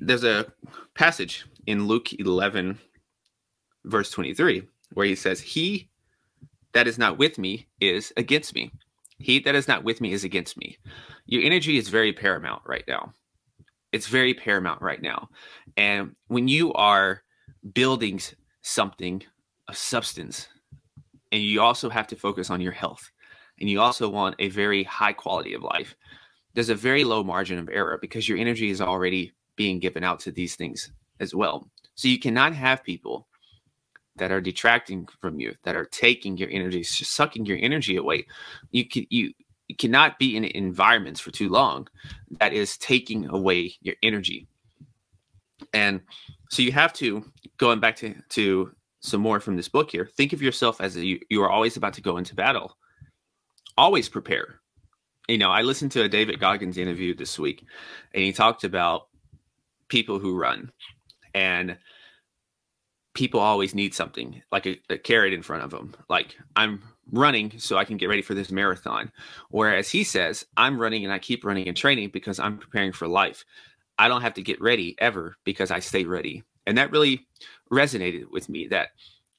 there's 0.00 0.24
a 0.24 0.52
passage 0.94 1.46
in 1.66 1.86
Luke 1.86 2.12
11, 2.12 2.78
verse 3.84 4.10
23, 4.10 4.62
where 4.92 5.06
he 5.06 5.14
says, 5.14 5.40
"He 5.40 5.90
that 6.72 6.86
is 6.86 6.98
not 6.98 7.18
with 7.18 7.38
me 7.38 7.68
is 7.80 8.12
against 8.16 8.54
me." 8.54 8.72
He 9.18 9.38
that 9.40 9.54
is 9.54 9.68
not 9.68 9.84
with 9.84 10.00
me 10.00 10.12
is 10.12 10.24
against 10.24 10.56
me. 10.56 10.78
Your 11.26 11.42
energy 11.42 11.78
is 11.78 11.88
very 11.88 12.12
paramount 12.12 12.62
right 12.66 12.84
now. 12.88 13.14
It's 13.94 14.08
very 14.08 14.34
paramount 14.34 14.82
right 14.82 15.00
now. 15.00 15.28
And 15.76 16.16
when 16.26 16.48
you 16.48 16.72
are 16.72 17.22
building 17.74 18.20
something, 18.62 19.22
a 19.68 19.74
substance, 19.74 20.48
and 21.30 21.40
you 21.40 21.60
also 21.60 21.88
have 21.88 22.08
to 22.08 22.16
focus 22.16 22.50
on 22.50 22.60
your 22.60 22.72
health, 22.72 23.08
and 23.60 23.70
you 23.70 23.80
also 23.80 24.08
want 24.08 24.34
a 24.40 24.48
very 24.48 24.82
high 24.82 25.12
quality 25.12 25.54
of 25.54 25.62
life, 25.62 25.94
there's 26.54 26.70
a 26.70 26.74
very 26.74 27.04
low 27.04 27.22
margin 27.22 27.56
of 27.56 27.68
error 27.68 27.96
because 28.00 28.28
your 28.28 28.36
energy 28.36 28.68
is 28.68 28.80
already 28.80 29.32
being 29.54 29.78
given 29.78 30.02
out 30.02 30.18
to 30.20 30.32
these 30.32 30.56
things 30.56 30.90
as 31.20 31.32
well. 31.32 31.70
So 31.94 32.08
you 32.08 32.18
cannot 32.18 32.52
have 32.52 32.82
people 32.82 33.28
that 34.16 34.32
are 34.32 34.40
detracting 34.40 35.06
from 35.20 35.38
you, 35.38 35.54
that 35.62 35.76
are 35.76 35.84
taking 35.84 36.36
your 36.36 36.48
energy, 36.50 36.82
sucking 36.82 37.46
your 37.46 37.58
energy 37.60 37.94
away. 37.94 38.26
You 38.72 38.88
can 38.88 39.06
you, 39.10 39.32
you 39.68 39.76
cannot 39.76 40.18
be 40.18 40.36
in 40.36 40.44
environments 40.44 41.20
for 41.20 41.30
too 41.30 41.48
long 41.48 41.88
that 42.40 42.52
is 42.52 42.76
taking 42.78 43.28
away 43.28 43.74
your 43.80 43.94
energy. 44.02 44.46
And 45.72 46.00
so 46.50 46.62
you 46.62 46.72
have 46.72 46.92
to 46.94 47.24
going 47.58 47.80
back 47.80 47.96
to 47.96 48.14
to 48.30 48.72
some 49.00 49.20
more 49.20 49.40
from 49.40 49.56
this 49.56 49.68
book 49.68 49.90
here. 49.90 50.08
Think 50.16 50.32
of 50.32 50.40
yourself 50.40 50.80
as 50.80 50.96
a, 50.96 51.04
you, 51.04 51.20
you 51.28 51.42
are 51.42 51.50
always 51.50 51.76
about 51.76 51.92
to 51.94 52.00
go 52.00 52.16
into 52.16 52.34
battle. 52.34 52.76
Always 53.76 54.08
prepare. 54.08 54.60
You 55.28 55.36
know, 55.36 55.50
I 55.50 55.62
listened 55.62 55.92
to 55.92 56.02
a 56.02 56.08
David 56.08 56.40
Goggins 56.40 56.78
interview 56.78 57.14
this 57.14 57.38
week, 57.38 57.64
and 58.14 58.24
he 58.24 58.32
talked 58.32 58.64
about 58.64 59.08
people 59.88 60.18
who 60.18 60.38
run 60.38 60.72
and 61.34 61.76
people 63.14 63.40
always 63.40 63.74
need 63.74 63.94
something 63.94 64.42
like 64.52 64.66
a, 64.66 64.80
a, 64.90 64.98
carrot 64.98 65.32
in 65.32 65.42
front 65.42 65.62
of 65.62 65.70
them. 65.70 65.94
Like 66.08 66.36
I'm 66.56 66.82
running 67.10 67.58
so 67.58 67.76
I 67.76 67.84
can 67.84 67.96
get 67.96 68.08
ready 68.08 68.22
for 68.22 68.34
this 68.34 68.50
marathon. 68.50 69.12
Whereas 69.50 69.88
he 69.88 70.04
says, 70.04 70.44
I'm 70.56 70.80
running 70.80 71.04
and 71.04 71.12
I 71.12 71.18
keep 71.18 71.44
running 71.44 71.68
and 71.68 71.76
training 71.76 72.10
because 72.12 72.38
I'm 72.38 72.58
preparing 72.58 72.92
for 72.92 73.08
life. 73.08 73.44
I 73.98 74.08
don't 74.08 74.22
have 74.22 74.34
to 74.34 74.42
get 74.42 74.60
ready 74.60 74.96
ever 74.98 75.36
because 75.44 75.70
I 75.70 75.78
stay 75.78 76.04
ready. 76.04 76.42
And 76.66 76.76
that 76.76 76.90
really 76.90 77.26
resonated 77.70 78.30
with 78.30 78.48
me 78.48 78.66
that 78.68 78.88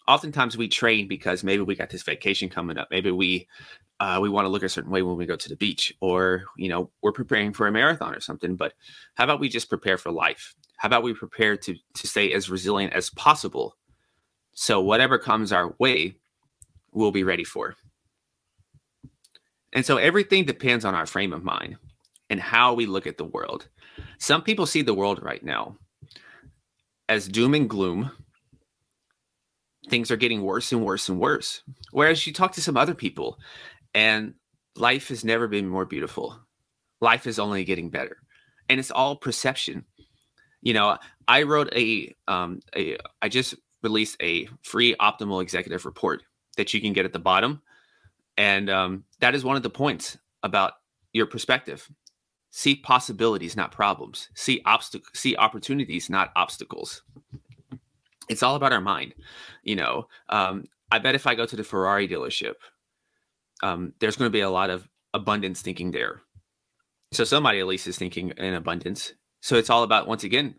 oftentimes 0.08 0.56
we 0.56 0.68
train 0.68 1.08
because 1.08 1.44
maybe 1.44 1.64
we 1.64 1.76
got 1.76 1.90
this 1.90 2.04
vacation 2.04 2.50
coming 2.50 2.78
up. 2.78 2.88
Maybe 2.92 3.12
we 3.12 3.48
uh, 4.00 4.20
we 4.22 4.30
want 4.30 4.46
to 4.46 4.50
look 4.50 4.64
a 4.64 4.70
certain 4.70 4.92
way 4.92 5.02
when 5.02 5.16
we 5.16 5.26
go 5.26 5.36
to 5.36 5.50
the 5.50 5.56
beach 5.56 5.94
or 6.02 6.44
you 6.58 6.70
know 6.70 6.90
we're 7.02 7.12
preparing 7.12 7.54
for 7.54 7.68
a 7.68 7.72
marathon 7.72 8.14
or 8.14 8.20
something 8.20 8.56
but 8.56 8.74
how 9.16 9.24
about 9.24 9.40
we 9.40 9.48
just 9.48 9.70
prepare 9.70 9.98
for 9.98 10.12
life 10.12 10.54
how 10.78 10.88
about 10.88 11.04
we 11.04 11.14
prepare 11.14 11.58
to 11.58 11.76
to 11.96 12.08
stay 12.08 12.34
as 12.34 12.50
resilient 12.50 12.94
as 12.94 13.10
possible? 13.12 13.76
So 14.54 14.82
whatever 14.82 15.18
comes 15.18 15.52
our 15.52 15.76
way 15.80 16.18
we'll 16.92 17.12
be 17.12 17.24
ready 17.24 17.44
for. 17.44 17.76
And 19.74 19.86
so 19.86 19.98
everything 19.98 20.46
depends 20.46 20.86
on 20.86 20.96
our 20.96 21.06
frame 21.06 21.34
of 21.34 21.44
mind 21.44 21.76
and 22.30 22.40
how 22.40 22.74
we 22.74 22.86
look 22.86 23.06
at 23.06 23.18
the 23.18 23.26
world. 23.26 23.68
Some 24.18 24.42
people 24.42 24.66
see 24.66 24.82
the 24.82 24.94
world 24.94 25.22
right 25.22 25.44
now 25.44 25.78
as 27.10 27.28
doom 27.28 27.54
and 27.54 27.70
gloom. 27.70 28.12
Things 29.90 30.10
are 30.10 30.18
getting 30.18 30.42
worse 30.42 30.72
and 30.72 30.84
worse 30.84 31.10
and 31.10 31.20
worse 31.20 31.62
whereas 31.92 32.26
you 32.26 32.34
talk 32.34 32.54
to 32.54 32.62
some 32.62 32.78
other 32.78 32.96
people 32.96 33.38
and 33.94 34.34
life 34.76 35.10
has 35.10 35.24
never 35.24 35.48
been 35.48 35.68
more 35.68 35.86
beautiful. 35.86 36.40
Life 37.02 37.28
is 37.28 37.40
only 37.40 37.64
getting 37.64 37.90
better. 37.90 38.18
And 38.68 38.80
it's 38.80 38.92
all 38.92 39.16
perception 39.16 39.86
you 40.66 40.74
know, 40.74 40.98
I 41.28 41.44
wrote 41.44 41.74
a, 41.74 42.14
um, 42.28 42.60
a 42.76 42.98
I 43.22 43.30
just 43.30 43.56
released 43.84 44.18
a 44.22 44.50
free 44.64 44.96
optimal 45.00 45.42
executive 45.42 45.86
report 45.86 46.24
that 46.58 46.74
you 46.74 46.82
can 46.82 46.92
get 46.92 47.06
at 47.06 47.14
the 47.14 47.20
bottom. 47.20 47.62
And 48.38 48.70
um, 48.70 49.06
that 49.20 49.36
is 49.36 49.46
one 49.46 49.56
of 49.56 49.64
the 49.64 49.70
points 49.70 50.18
about 50.44 50.74
your 51.14 51.28
perspective. 51.28 51.90
See 52.52 52.76
possibilities, 52.76 53.56
not 53.56 53.72
problems. 53.72 54.30
See 54.34 54.62
obstacles, 54.66 55.12
see 55.14 55.36
opportunities, 55.38 56.10
not 56.10 56.32
obstacles. 56.36 57.04
It's 58.28 58.42
all 58.42 58.56
about 58.56 58.74
our 58.74 58.82
mind. 58.82 59.14
You 59.64 59.76
know, 59.76 60.08
um, 60.30 60.66
I 60.92 60.98
bet 60.98 61.16
if 61.16 61.28
I 61.28 61.36
go 61.36 61.46
to 61.46 61.56
the 61.56 61.64
Ferrari 61.64 62.08
dealership, 62.08 62.56
um, 63.62 63.94
there's 64.00 64.16
going 64.16 64.30
to 64.30 64.34
be 64.34 64.42
a 64.42 64.50
lot 64.50 64.72
of 64.72 64.88
abundance 65.14 65.62
thinking 65.62 65.92
there. 65.92 66.22
So 67.12 67.24
somebody 67.24 67.60
at 67.60 67.68
least 67.68 67.88
is 67.88 67.98
thinking 67.98 68.32
in 68.32 68.56
abundance. 68.56 69.14
So 69.46 69.58
it's 69.58 69.70
all 69.70 69.84
about, 69.84 70.08
once 70.08 70.24
again, 70.24 70.56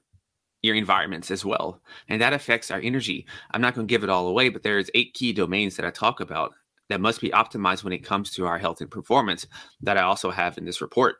your 0.62 0.76
environments 0.76 1.32
as 1.32 1.44
well. 1.44 1.82
And 2.08 2.22
that 2.22 2.32
affects 2.32 2.70
our 2.70 2.78
energy. 2.78 3.26
I'm 3.50 3.60
not 3.60 3.74
going 3.74 3.84
to 3.84 3.90
give 3.90 4.04
it 4.04 4.08
all 4.08 4.28
away, 4.28 4.48
but 4.48 4.62
there's 4.62 4.90
eight 4.94 5.12
key 5.12 5.32
domains 5.32 5.74
that 5.74 5.84
I 5.84 5.90
talk 5.90 6.20
about 6.20 6.52
that 6.88 7.00
must 7.00 7.20
be 7.20 7.30
optimized 7.30 7.82
when 7.82 7.92
it 7.92 8.04
comes 8.04 8.30
to 8.30 8.46
our 8.46 8.58
health 8.58 8.80
and 8.80 8.88
performance 8.88 9.44
that 9.80 9.98
I 9.98 10.02
also 10.02 10.30
have 10.30 10.56
in 10.56 10.64
this 10.64 10.80
report. 10.80 11.16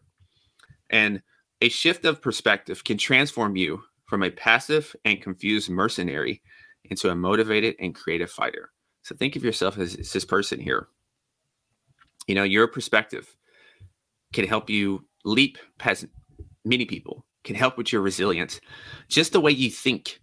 And 0.91 1.21
a 1.61 1.69
shift 1.69 2.05
of 2.05 2.23
perspective 2.23 2.85
can 2.85 2.99
transform 2.99 3.57
you 3.57 3.83
from 4.05 4.23
a 4.23 4.31
passive 4.31 4.95
and 5.05 5.21
confused 5.21 5.69
mercenary 5.69 6.43
into 6.85 7.11
a 7.11 7.17
motivated 7.17 7.75
and 7.81 7.97
creative 7.97 8.31
fighter. 8.31 8.71
So 9.03 9.17
think 9.17 9.35
of 9.35 9.43
yourself 9.43 9.77
as, 9.77 9.97
as 9.97 10.13
this 10.13 10.25
person 10.25 10.61
here. 10.61 10.87
You 12.29 12.37
know, 12.37 12.45
your 12.45 12.69
perspective 12.69 13.35
can 14.33 14.47
help 14.47 14.71
you 14.71 15.05
leap 15.25 15.59
past 15.79 16.07
many 16.65 16.85
people 16.85 17.26
can 17.47 17.57
help 17.57 17.79
with 17.79 17.93
your 17.93 18.03
resilience. 18.03 18.61
Just 19.09 19.33
the 19.33 19.41
way 19.41 19.53
you 19.53 19.71
think 19.71 20.21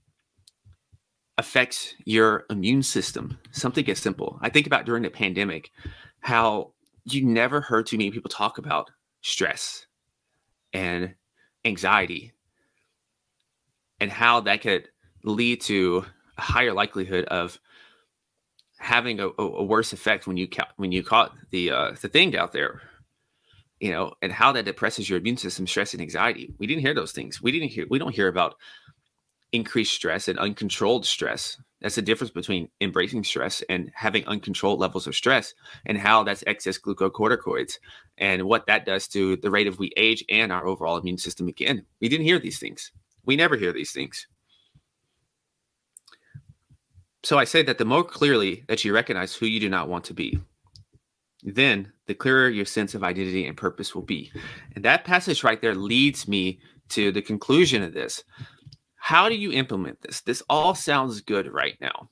affects 1.37 1.95
your 2.05 2.45
immune 2.49 2.83
system. 2.83 3.39
Something 3.51 3.89
as 3.89 3.99
simple. 3.99 4.37
I 4.41 4.49
think 4.49 4.67
about 4.67 4.85
during 4.85 5.03
the 5.03 5.09
pandemic 5.09 5.71
how 6.19 6.73
you 7.05 7.25
never 7.25 7.61
heard 7.61 7.87
too 7.87 7.97
many 7.97 8.11
people 8.11 8.29
talk 8.29 8.57
about 8.57 8.91
stress 9.21 9.87
and 10.73 11.15
anxiety 11.65 12.33
and 13.99 14.11
how 14.11 14.41
that 14.41 14.61
could 14.61 14.89
lead 15.23 15.61
to 15.61 16.05
a 16.37 16.41
higher 16.41 16.73
likelihood 16.73 17.25
of 17.25 17.59
having 18.77 19.19
a, 19.19 19.29
a 19.37 19.63
worse 19.63 19.93
effect 19.93 20.27
when 20.27 20.35
you 20.35 20.47
ca- 20.47 20.71
when 20.75 20.91
you 20.91 21.03
caught 21.03 21.33
the 21.51 21.71
uh, 21.71 21.91
the 22.01 22.09
thing 22.09 22.35
out 22.35 22.51
there 22.51 22.81
you 23.83 23.91
know, 23.91 24.13
and 24.21 24.31
how 24.31 24.49
that 24.53 24.63
depresses 24.63 25.09
your 25.09 25.19
immune 25.19 25.35
system, 25.35 25.67
stress 25.67 25.91
and 25.91 26.01
anxiety. 26.01 26.53
We 26.57 26.67
didn't 26.67 26.83
hear 26.83 26.93
those 26.93 27.11
things. 27.11 27.41
We 27.41 27.51
didn't 27.51 27.67
hear, 27.67 27.85
we 27.89 27.99
don't 27.99 28.15
hear 28.15 28.29
about 28.29 28.55
increased 29.51 29.93
stress 29.93 30.29
and 30.29 30.39
uncontrolled 30.39 31.05
stress. 31.05 31.61
That's 31.81 31.95
the 31.95 32.01
difference 32.01 32.31
between 32.31 32.69
embracing 32.79 33.25
stress 33.25 33.61
and 33.67 33.91
having 33.93 34.25
uncontrolled 34.25 34.79
levels 34.79 35.05
of 35.05 35.15
stress, 35.15 35.53
and 35.85 35.97
how 35.97 36.23
that's 36.23 36.45
excess 36.47 36.77
glucocorticoids 36.79 37.73
and 38.17 38.43
what 38.43 38.67
that 38.67 38.85
does 38.85 39.05
to 39.09 39.35
the 39.35 39.51
rate 39.51 39.67
of 39.67 39.79
we 39.79 39.91
age 39.97 40.23
and 40.29 40.53
our 40.53 40.65
overall 40.65 40.95
immune 40.95 41.17
system. 41.17 41.49
Again, 41.49 41.85
we 41.99 42.07
didn't 42.07 42.25
hear 42.25 42.39
these 42.39 42.59
things. 42.59 42.93
We 43.25 43.35
never 43.35 43.57
hear 43.57 43.73
these 43.73 43.91
things. 43.91 44.27
So 47.23 47.37
I 47.37 47.43
say 47.43 47.63
that 47.63 47.79
the 47.79 47.85
more 47.85 48.05
clearly 48.05 48.63
that 48.69 48.85
you 48.85 48.93
recognize 48.93 49.35
who 49.35 49.45
you 49.45 49.59
do 49.59 49.67
not 49.67 49.89
want 49.89 50.05
to 50.05 50.13
be, 50.13 50.39
then 51.43 51.92
the 52.07 52.13
clearer 52.13 52.49
your 52.49 52.65
sense 52.65 52.95
of 52.95 53.03
identity 53.03 53.45
and 53.45 53.55
purpose 53.55 53.95
will 53.95 54.01
be. 54.01 54.31
And 54.75 54.83
that 54.85 55.05
passage 55.05 55.43
right 55.43 55.61
there 55.61 55.75
leads 55.75 56.27
me 56.27 56.59
to 56.89 57.11
the 57.11 57.21
conclusion 57.21 57.81
of 57.81 57.93
this. 57.93 58.23
How 58.95 59.29
do 59.29 59.35
you 59.35 59.51
implement 59.51 60.01
this? 60.01 60.21
This 60.21 60.43
all 60.49 60.75
sounds 60.75 61.21
good 61.21 61.51
right 61.51 61.77
now. 61.81 62.09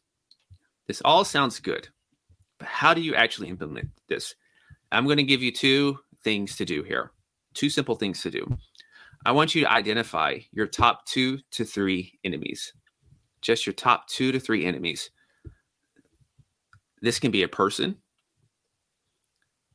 This 0.88 1.02
all 1.06 1.24
sounds 1.24 1.60
good. 1.60 1.88
But 2.58 2.68
how 2.68 2.94
do 2.94 3.02
you 3.02 3.16
actually 3.16 3.50
implement 3.50 3.90
this? 4.08 4.36
I'm 4.92 5.06
going 5.06 5.18
to 5.18 5.24
give 5.24 5.42
you 5.42 5.52
two 5.52 6.00
things 6.24 6.56
to 6.58 6.66
do 6.66 6.84
here. 6.84 7.12
Two 7.54 7.70
simple 7.70 7.96
things 7.96 8.22
to 8.22 8.32
do. 8.32 8.58
I 9.26 9.32
want 9.32 9.56
you 9.56 9.62
to 9.62 9.72
identify 9.72 10.40
your 10.52 10.68
top 10.68 11.06
two 11.06 11.40
to 11.52 11.64
three 11.64 12.20
enemies. 12.24 12.74
Just 13.42 13.66
your 13.66 13.74
top 13.74 14.08
two 14.08 14.32
to 14.32 14.40
three 14.40 14.66
enemies. 14.66 15.12
This 17.02 17.20
can 17.20 17.32
be 17.32 17.44
a 17.44 17.48
person, 17.48 17.98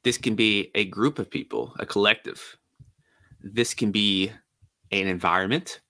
this 0.06 0.18
can 0.18 0.36
be 0.36 0.70
a 0.76 0.84
group 0.84 1.18
of 1.18 1.28
people, 1.28 1.74
a 1.80 1.84
collective. 1.84 2.56
This 3.42 3.74
can 3.74 3.90
be 3.90 4.30
an 4.92 5.08
environment. 5.08 5.80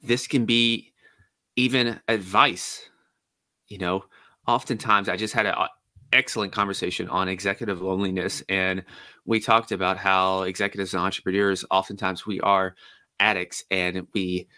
This 0.00 0.26
can 0.26 0.46
be 0.46 0.94
even 1.54 2.00
advice. 2.08 2.88
You 3.66 3.76
know, 3.76 4.06
oftentimes 4.46 5.10
I 5.10 5.16
just 5.18 5.34
had 5.34 5.44
an 5.44 5.54
excellent 6.10 6.54
conversation 6.54 7.06
on 7.10 7.28
executive 7.28 7.82
loneliness, 7.82 8.42
and 8.48 8.82
we 9.26 9.40
talked 9.40 9.72
about 9.72 9.98
how 9.98 10.44
executives 10.44 10.94
and 10.94 11.02
entrepreneurs 11.02 11.66
oftentimes 11.70 12.26
we 12.26 12.40
are 12.40 12.76
addicts 13.20 13.62
and 13.70 14.06
we 14.14 14.48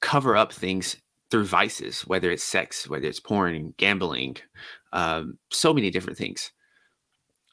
cover 0.00 0.34
up 0.34 0.50
things 0.50 0.96
through 1.30 1.44
vices, 1.44 2.06
whether 2.06 2.30
it's 2.30 2.42
sex, 2.42 2.88
whether 2.88 3.06
it's 3.06 3.20
porn, 3.20 3.74
gambling, 3.76 4.38
um, 4.94 5.36
so 5.50 5.74
many 5.74 5.90
different 5.90 6.16
things. 6.16 6.52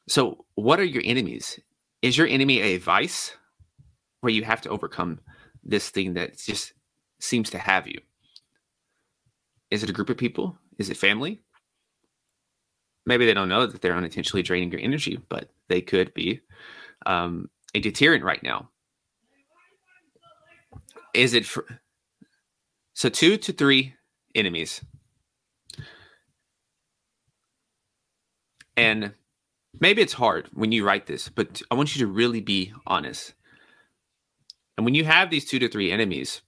So, 0.08 0.46
what 0.56 0.80
are 0.80 0.86
your 0.86 1.04
enemies? 1.06 1.60
Is 2.02 2.18
your 2.18 2.28
enemy 2.28 2.62
a 2.62 2.78
vice 2.78 3.36
where 4.22 4.34
you 4.34 4.44
have 4.44 4.62
to 4.62 4.70
overcome 4.70 5.20
this 5.64 5.90
thing 5.90 6.14
that 6.14 6.38
just 6.38 6.74
seems 7.20 7.50
to 7.52 7.58
have 7.58 7.88
you? 7.88 8.00
Is 9.72 9.84
it 9.84 9.90
a 9.90 9.94
group 9.94 10.10
of 10.10 10.18
people? 10.18 10.58
Is 10.78 10.90
it 10.90 10.98
family? 10.98 11.42
Maybe 13.08 13.26
they 13.26 13.34
don't 13.34 13.50
know 13.50 13.66
that 13.66 13.82
they're 13.82 13.96
unintentionally 13.96 14.44
draining 14.44 14.72
your 14.72 14.82
energy, 14.82 15.20
but 15.30 15.50
they 15.68 15.82
could 15.82 16.14
be 16.14 16.42
um, 17.06 17.50
a 17.74 17.80
deterrent 17.80 18.24
right 18.24 18.42
now. 18.44 18.70
Is 21.14 21.34
it 21.34 21.48
so 22.94 23.10
two 23.10 23.38
to 23.38 23.54
three 23.54 23.94
enemies? 24.36 24.82
And 28.78 29.14
maybe 29.80 30.02
it's 30.02 30.14
hard 30.14 30.50
when 30.54 30.72
you 30.72 30.86
write 30.86 31.06
this, 31.06 31.30
but 31.30 31.62
I 31.70 31.76
want 31.76 31.96
you 31.96 32.06
to 32.06 32.12
really 32.12 32.42
be 32.42 32.74
honest. 32.88 33.34
And 34.78 34.86
when 34.86 34.96
you 34.96 35.06
have 35.06 35.30
these 35.30 35.46
two 35.46 35.60
to 35.60 35.70
three 35.70 35.92
enemies, 35.92 36.42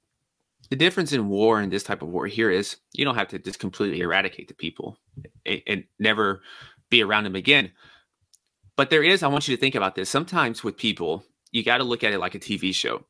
the 0.69 0.75
difference 0.75 1.13
in 1.13 1.29
war 1.29 1.59
and 1.61 1.71
this 1.71 1.83
type 1.83 2.01
of 2.01 2.09
war 2.09 2.27
here 2.27 2.51
is 2.51 2.77
you 2.93 3.05
don't 3.05 3.15
have 3.15 3.29
to 3.29 3.39
just 3.39 3.59
completely 3.59 4.01
eradicate 4.01 4.47
the 4.47 4.53
people 4.53 4.97
and, 5.45 5.61
and 5.65 5.83
never 5.99 6.41
be 6.89 7.01
around 7.01 7.23
them 7.23 7.35
again. 7.35 7.71
But 8.75 8.89
there 8.89 9.03
is, 9.03 9.23
I 9.23 9.27
want 9.27 9.47
you 9.47 9.55
to 9.55 9.59
think 9.59 9.75
about 9.75 9.95
this. 9.95 10.09
Sometimes 10.09 10.63
with 10.63 10.77
people, 10.77 11.23
you 11.51 11.63
got 11.63 11.77
to 11.77 11.83
look 11.83 12.03
at 12.03 12.13
it 12.13 12.19
like 12.19 12.35
a 12.35 12.39
TV 12.39 12.75
show. 12.75 13.05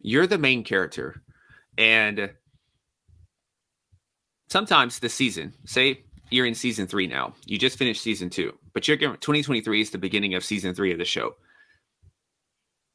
You're 0.00 0.26
the 0.26 0.38
main 0.38 0.64
character. 0.64 1.22
And 1.76 2.30
sometimes 4.48 5.00
the 5.00 5.08
season, 5.08 5.54
say 5.66 6.04
you're 6.34 6.46
in 6.46 6.54
season 6.54 6.86
three 6.86 7.06
now. 7.06 7.34
You 7.46 7.58
just 7.58 7.78
finished 7.78 8.02
season 8.02 8.28
two, 8.28 8.52
but 8.72 8.88
you're 8.88 8.96
2023 8.96 9.80
is 9.80 9.90
the 9.90 9.98
beginning 9.98 10.34
of 10.34 10.44
season 10.44 10.74
three 10.74 10.92
of 10.92 10.98
the 10.98 11.04
show. 11.04 11.36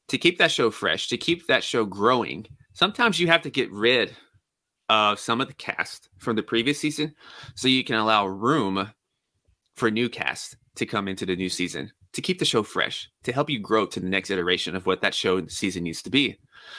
To 0.09 0.17
keep 0.17 0.39
that 0.39 0.51
show 0.51 0.71
fresh, 0.71 1.07
to 1.07 1.17
keep 1.17 1.47
that 1.47 1.63
show 1.63 1.85
growing, 1.85 2.47
sometimes 2.73 3.19
you 3.19 3.27
have 3.27 3.43
to 3.43 3.49
get 3.49 3.71
rid 3.71 4.15
of 4.89 5.19
some 5.19 5.39
of 5.39 5.47
the 5.47 5.53
cast 5.53 6.09
from 6.17 6.35
the 6.35 6.43
previous 6.43 6.79
season 6.79 7.13
so 7.55 7.67
you 7.67 7.83
can 7.83 7.95
allow 7.95 8.25
room 8.25 8.91
for 9.75 9.89
new 9.89 10.09
cast 10.09 10.57
to 10.75 10.85
come 10.85 11.07
into 11.07 11.25
the 11.25 11.35
new 11.35 11.49
season 11.49 11.91
to 12.13 12.21
keep 12.21 12.39
the 12.39 12.45
show 12.45 12.63
fresh, 12.63 13.09
to 13.23 13.31
help 13.31 13.49
you 13.49 13.59
grow 13.59 13.85
to 13.85 13.99
the 13.99 14.09
next 14.09 14.31
iteration 14.31 14.75
of 14.75 14.85
what 14.85 15.01
that 15.01 15.13
show 15.13 15.45
season 15.47 15.83
needs 15.83 16.01
to 16.01 16.09
be. 16.09 16.37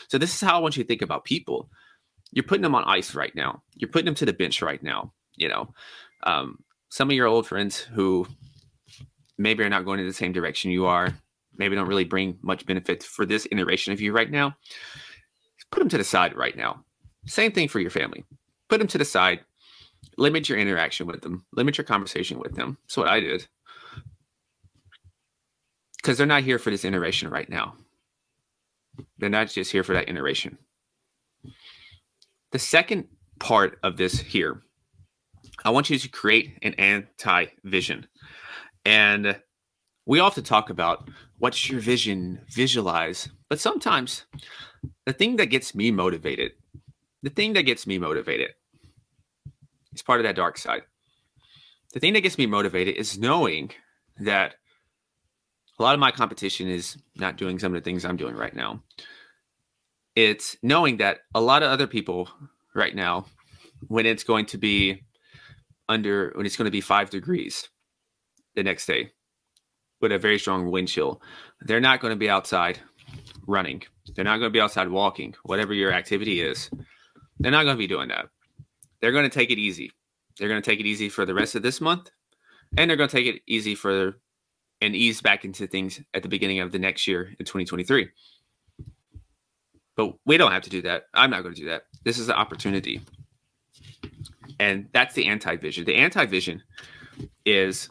So 0.08 0.18
this 0.18 0.34
is 0.34 0.40
how 0.40 0.56
I 0.56 0.58
want 0.58 0.76
you 0.76 0.82
to 0.82 0.88
think 0.88 1.02
about 1.02 1.24
people. 1.24 1.70
You're 2.32 2.44
putting 2.44 2.62
them 2.62 2.74
on 2.74 2.84
ice 2.84 3.14
right 3.14 3.34
now. 3.34 3.62
You're 3.76 3.90
putting 3.90 4.06
them 4.06 4.14
to 4.16 4.26
the 4.26 4.32
bench 4.32 4.60
right 4.60 4.82
now. 4.82 5.12
You 5.36 5.48
know, 5.48 5.72
um, 6.24 6.62
some 6.88 7.08
of 7.08 7.14
your 7.14 7.26
old 7.26 7.46
friends 7.46 7.78
who 7.78 8.26
maybe 9.38 9.62
are 9.62 9.68
not 9.68 9.84
going 9.84 10.00
in 10.00 10.06
the 10.06 10.12
same 10.12 10.32
direction 10.32 10.70
you 10.70 10.86
are, 10.86 11.14
maybe 11.56 11.74
don't 11.74 11.88
really 11.88 12.04
bring 12.04 12.38
much 12.42 12.66
benefit 12.66 13.02
for 13.02 13.24
this 13.24 13.46
iteration 13.50 13.92
of 13.92 14.00
you 14.00 14.12
right 14.12 14.30
now, 14.30 14.56
put 15.70 15.80
them 15.80 15.88
to 15.88 15.98
the 15.98 16.04
side 16.04 16.36
right 16.36 16.56
now. 16.56 16.84
Same 17.26 17.52
thing 17.52 17.68
for 17.68 17.80
your 17.80 17.90
family. 17.90 18.24
Put 18.68 18.78
them 18.78 18.88
to 18.88 18.98
the 18.98 19.04
side. 19.04 19.40
Limit 20.16 20.48
your 20.48 20.58
interaction 20.58 21.06
with 21.06 21.22
them. 21.22 21.44
Limit 21.52 21.78
your 21.78 21.84
conversation 21.84 22.38
with 22.38 22.54
them. 22.54 22.76
That's 22.84 22.96
what 22.96 23.08
I 23.08 23.20
did. 23.20 23.46
Because 25.96 26.16
they're 26.16 26.26
not 26.26 26.42
here 26.42 26.58
for 26.58 26.70
this 26.70 26.84
iteration 26.84 27.28
right 27.28 27.48
now. 27.48 27.74
They're 29.18 29.28
not 29.28 29.48
just 29.48 29.70
here 29.70 29.84
for 29.84 29.92
that 29.94 30.08
iteration. 30.08 30.58
The 32.52 32.58
second 32.58 33.06
part 33.38 33.78
of 33.82 33.96
this 33.96 34.18
here 34.18 34.62
I 35.64 35.70
want 35.70 35.90
you 35.90 35.98
to 35.98 36.08
create 36.08 36.58
an 36.62 36.74
anti 36.74 37.46
vision. 37.64 38.06
And 38.84 39.40
we 40.06 40.20
often 40.20 40.44
talk 40.44 40.70
about 40.70 41.08
what's 41.38 41.68
your 41.68 41.80
vision, 41.80 42.40
visualize. 42.50 43.28
But 43.48 43.60
sometimes 43.60 44.24
the 45.06 45.12
thing 45.12 45.36
that 45.36 45.46
gets 45.46 45.74
me 45.74 45.90
motivated, 45.90 46.52
the 47.22 47.30
thing 47.30 47.52
that 47.54 47.62
gets 47.62 47.86
me 47.86 47.98
motivated 47.98 48.50
is 49.92 50.02
part 50.02 50.20
of 50.20 50.24
that 50.24 50.36
dark 50.36 50.56
side. 50.56 50.82
The 51.92 52.00
thing 52.00 52.12
that 52.14 52.20
gets 52.20 52.38
me 52.38 52.46
motivated 52.46 52.96
is 52.96 53.18
knowing 53.18 53.72
that 54.18 54.54
a 55.78 55.82
lot 55.82 55.94
of 55.94 56.00
my 56.00 56.10
competition 56.10 56.68
is 56.68 56.96
not 57.16 57.36
doing 57.36 57.58
some 57.58 57.74
of 57.74 57.82
the 57.82 57.84
things 57.84 58.04
I'm 58.04 58.16
doing 58.16 58.36
right 58.36 58.54
now. 58.54 58.82
It's 60.14 60.56
knowing 60.62 60.98
that 60.98 61.18
a 61.34 61.40
lot 61.40 61.62
of 61.62 61.70
other 61.70 61.86
people 61.86 62.28
right 62.74 62.94
now, 62.94 63.26
when 63.88 64.06
it's 64.06 64.24
going 64.24 64.46
to 64.46 64.58
be 64.58 65.02
under 65.90 66.32
when 66.36 66.46
it's 66.46 66.56
going 66.56 66.66
to 66.66 66.70
be 66.70 66.80
five 66.80 67.10
degrees 67.10 67.68
the 68.54 68.62
next 68.62 68.86
day 68.86 69.10
with 70.00 70.12
a 70.12 70.18
very 70.18 70.38
strong 70.38 70.70
wind 70.70 70.88
chill. 70.88 71.20
They're 71.60 71.80
not 71.80 72.00
going 72.00 72.12
to 72.12 72.16
be 72.16 72.30
outside 72.30 72.78
running. 73.46 73.82
They're 74.14 74.24
not 74.24 74.38
going 74.38 74.48
to 74.48 74.56
be 74.56 74.60
outside 74.60 74.88
walking, 74.88 75.34
whatever 75.42 75.74
your 75.74 75.92
activity 75.92 76.40
is. 76.40 76.70
They're 77.40 77.52
not 77.52 77.64
going 77.64 77.76
to 77.76 77.78
be 77.78 77.86
doing 77.86 78.08
that. 78.08 78.28
They're 79.00 79.12
going 79.12 79.28
to 79.28 79.34
take 79.34 79.50
it 79.50 79.58
easy. 79.58 79.92
They're 80.38 80.48
going 80.48 80.62
to 80.62 80.70
take 80.70 80.80
it 80.80 80.86
easy 80.86 81.08
for 81.08 81.26
the 81.26 81.34
rest 81.34 81.54
of 81.54 81.62
this 81.62 81.80
month, 81.80 82.10
and 82.78 82.88
they're 82.88 82.96
going 82.96 83.10
to 83.10 83.16
take 83.16 83.26
it 83.26 83.42
easy 83.46 83.74
for 83.74 84.16
and 84.80 84.94
ease 84.94 85.20
back 85.20 85.44
into 85.44 85.66
things 85.66 86.00
at 86.14 86.22
the 86.22 86.28
beginning 86.28 86.60
of 86.60 86.72
the 86.72 86.78
next 86.78 87.06
year 87.06 87.34
in 87.38 87.44
2023. 87.44 88.08
But 89.96 90.14
we 90.24 90.38
don't 90.38 90.52
have 90.52 90.62
to 90.62 90.70
do 90.70 90.80
that. 90.82 91.04
I'm 91.12 91.30
not 91.30 91.42
going 91.42 91.54
to 91.54 91.60
do 91.60 91.68
that. 91.68 91.82
This 92.04 92.18
is 92.18 92.28
an 92.28 92.36
opportunity 92.36 93.02
and 94.60 94.88
that's 94.92 95.14
the 95.14 95.26
anti-vision. 95.26 95.86
The 95.86 95.96
anti-vision 95.96 96.62
is 97.46 97.88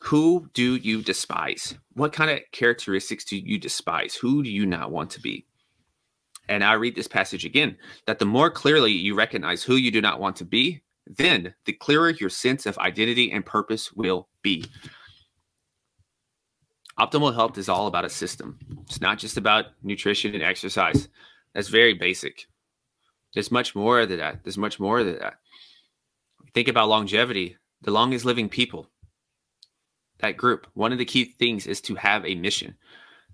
who 0.00 0.50
do 0.52 0.74
you 0.74 1.02
despise? 1.02 1.78
What 1.94 2.12
kind 2.12 2.32
of 2.32 2.40
characteristics 2.50 3.24
do 3.24 3.38
you 3.38 3.58
despise? 3.58 4.16
Who 4.16 4.42
do 4.42 4.50
you 4.50 4.66
not 4.66 4.90
want 4.90 5.10
to 5.10 5.20
be? 5.20 5.46
And 6.48 6.64
I 6.64 6.72
read 6.72 6.96
this 6.96 7.06
passage 7.06 7.44
again 7.44 7.76
that 8.06 8.18
the 8.18 8.24
more 8.24 8.50
clearly 8.50 8.90
you 8.90 9.14
recognize 9.14 9.62
who 9.62 9.76
you 9.76 9.92
do 9.92 10.00
not 10.00 10.18
want 10.18 10.34
to 10.36 10.44
be, 10.44 10.82
then 11.06 11.54
the 11.64 11.72
clearer 11.72 12.10
your 12.10 12.30
sense 12.30 12.66
of 12.66 12.76
identity 12.78 13.30
and 13.30 13.46
purpose 13.46 13.92
will 13.92 14.28
be. 14.42 14.64
Optimal 16.98 17.34
health 17.34 17.56
is 17.56 17.68
all 17.68 17.86
about 17.86 18.04
a 18.04 18.10
system. 18.10 18.58
It's 18.86 19.00
not 19.00 19.18
just 19.18 19.36
about 19.36 19.66
nutrition 19.84 20.34
and 20.34 20.42
exercise. 20.42 21.08
That's 21.54 21.68
very 21.68 21.94
basic. 21.94 22.46
There's 23.32 23.52
much 23.52 23.76
more 23.76 24.06
than 24.06 24.18
that. 24.18 24.42
There's 24.42 24.58
much 24.58 24.80
more 24.80 25.04
than 25.04 25.18
that 25.20 25.34
think 26.58 26.66
about 26.66 26.88
longevity, 26.88 27.56
the 27.82 27.92
longest 27.92 28.24
living 28.24 28.48
people, 28.48 28.90
that 30.18 30.36
group, 30.36 30.66
one 30.74 30.90
of 30.90 30.98
the 30.98 31.04
key 31.04 31.24
things 31.24 31.68
is 31.68 31.80
to 31.80 31.94
have 31.94 32.26
a 32.26 32.34
mission, 32.34 32.74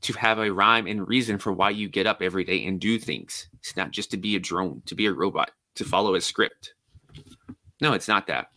to 0.03 0.13
have 0.13 0.39
a 0.39 0.53
rhyme 0.53 0.87
and 0.87 1.09
reason 1.09 1.39
for 1.39 1.51
why 1.51 1.71
you 1.71 1.89
get 1.89 2.07
up 2.07 2.21
every 2.21 2.45
day 2.45 2.67
and 2.67 2.79
do 2.79 2.99
things. 2.99 3.49
It's 3.55 3.79
not 3.79 3.93
just 3.93 4.11
to 4.11 4.19
be 4.19 4.37
a 4.37 4.39
drone, 4.39 4.83
to 4.85 4.95
be 4.95 5.07
a 5.07 5.13
robot, 5.15 5.53
to 5.77 5.87
follow 5.87 6.15
a 6.15 6.21
script. 6.21 6.75
No, 7.81 7.95
it's 7.95 8.09
not 8.09 8.27
that. 8.27 8.49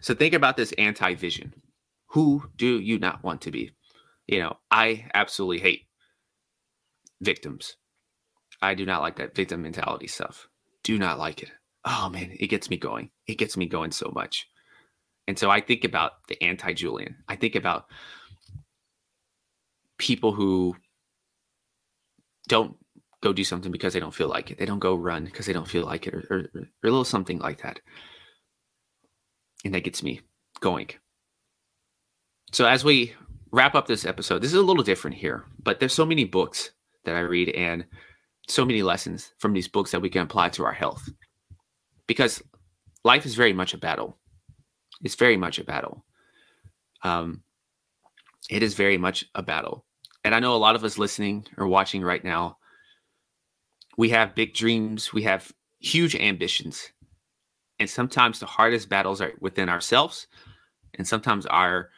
So 0.00 0.14
think 0.14 0.32
about 0.32 0.56
this 0.56 0.72
anti 0.78 1.14
vision. 1.14 1.52
Who 2.12 2.42
do 2.56 2.80
you 2.80 2.98
not 2.98 3.22
want 3.22 3.42
to 3.42 3.50
be? 3.50 3.72
You 4.26 4.38
know, 4.38 4.56
I 4.70 5.10
absolutely 5.12 5.58
hate 5.58 5.82
victims. 7.20 7.76
I 8.62 8.72
do 8.72 8.86
not 8.86 9.02
like 9.02 9.16
that 9.16 9.34
victim 9.34 9.60
mentality 9.60 10.06
stuff. 10.06 10.48
Do 10.82 10.98
not 10.98 11.18
like 11.18 11.42
it. 11.42 11.50
Oh 11.86 12.10
man, 12.10 12.36
it 12.38 12.48
gets 12.48 12.68
me 12.68 12.76
going. 12.76 13.10
It 13.26 13.38
gets 13.38 13.56
me 13.56 13.66
going 13.66 13.92
so 13.92 14.10
much. 14.14 14.48
And 15.28 15.38
so 15.38 15.50
I 15.50 15.60
think 15.60 15.84
about 15.84 16.26
the 16.28 16.40
anti 16.42 16.72
Julian. 16.72 17.16
I 17.28 17.36
think 17.36 17.54
about 17.54 17.86
people 19.98 20.32
who 20.32 20.76
don't 22.48 22.76
go 23.22 23.32
do 23.32 23.44
something 23.44 23.72
because 23.72 23.92
they 23.94 24.00
don't 24.00 24.14
feel 24.14 24.28
like 24.28 24.50
it. 24.50 24.58
They 24.58 24.66
don't 24.66 24.78
go 24.78 24.94
run 24.94 25.24
because 25.24 25.46
they 25.46 25.52
don't 25.52 25.68
feel 25.68 25.84
like 25.84 26.06
it, 26.06 26.14
or, 26.14 26.24
or, 26.30 26.36
or 26.54 26.60
a 26.60 26.66
little 26.84 27.04
something 27.04 27.38
like 27.38 27.62
that. 27.62 27.80
And 29.64 29.74
that 29.74 29.84
gets 29.84 30.02
me 30.02 30.20
going. 30.60 30.90
So 32.52 32.66
as 32.66 32.84
we 32.84 33.14
wrap 33.52 33.74
up 33.74 33.86
this 33.86 34.04
episode, 34.04 34.42
this 34.42 34.52
is 34.52 34.58
a 34.58 34.62
little 34.62 34.84
different 34.84 35.16
here, 35.16 35.44
but 35.62 35.80
there's 35.80 35.94
so 35.94 36.06
many 36.06 36.24
books 36.24 36.70
that 37.04 37.16
I 37.16 37.20
read 37.20 37.48
and 37.50 37.84
so 38.48 38.64
many 38.64 38.82
lessons 38.82 39.32
from 39.38 39.52
these 39.52 39.66
books 39.66 39.90
that 39.90 40.00
we 40.00 40.10
can 40.10 40.22
apply 40.22 40.50
to 40.50 40.64
our 40.64 40.72
health. 40.72 41.08
Because 42.06 42.42
life 43.04 43.26
is 43.26 43.34
very 43.34 43.52
much 43.52 43.74
a 43.74 43.78
battle. 43.78 44.18
It's 45.02 45.14
very 45.14 45.36
much 45.36 45.58
a 45.58 45.64
battle. 45.64 46.04
Um, 47.02 47.42
it 48.50 48.62
is 48.62 48.74
very 48.74 48.98
much 48.98 49.24
a 49.34 49.42
battle. 49.42 49.84
And 50.24 50.34
I 50.34 50.40
know 50.40 50.54
a 50.54 50.58
lot 50.58 50.74
of 50.74 50.84
us 50.84 50.98
listening 50.98 51.46
or 51.56 51.66
watching 51.66 52.02
right 52.02 52.24
now, 52.24 52.58
we 53.96 54.10
have 54.10 54.34
big 54.34 54.54
dreams, 54.54 55.12
we 55.12 55.22
have 55.22 55.52
huge 55.78 56.14
ambitions. 56.16 56.90
And 57.78 57.88
sometimes 57.88 58.38
the 58.38 58.46
hardest 58.46 58.88
battles 58.88 59.20
are 59.20 59.32
within 59.40 59.68
ourselves. 59.68 60.26
And 60.94 61.06
sometimes 61.06 61.46
our 61.46 61.90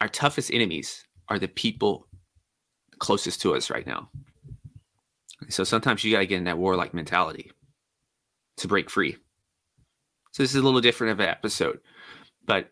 our 0.00 0.08
toughest 0.08 0.52
enemies 0.52 1.04
are 1.28 1.38
the 1.38 1.48
people 1.48 2.06
closest 2.98 3.40
to 3.42 3.54
us 3.54 3.70
right 3.70 3.86
now. 3.86 4.10
So 5.48 5.64
sometimes 5.64 6.04
you 6.04 6.12
got 6.12 6.20
to 6.20 6.26
get 6.26 6.38
in 6.38 6.44
that 6.44 6.58
warlike 6.58 6.92
mentality 6.92 7.50
to 8.58 8.68
break 8.68 8.90
free. 8.90 9.16
So 10.32 10.42
this 10.42 10.50
is 10.50 10.60
a 10.60 10.64
little 10.64 10.80
different 10.80 11.12
of 11.12 11.20
an 11.20 11.28
episode, 11.28 11.80
but 12.44 12.70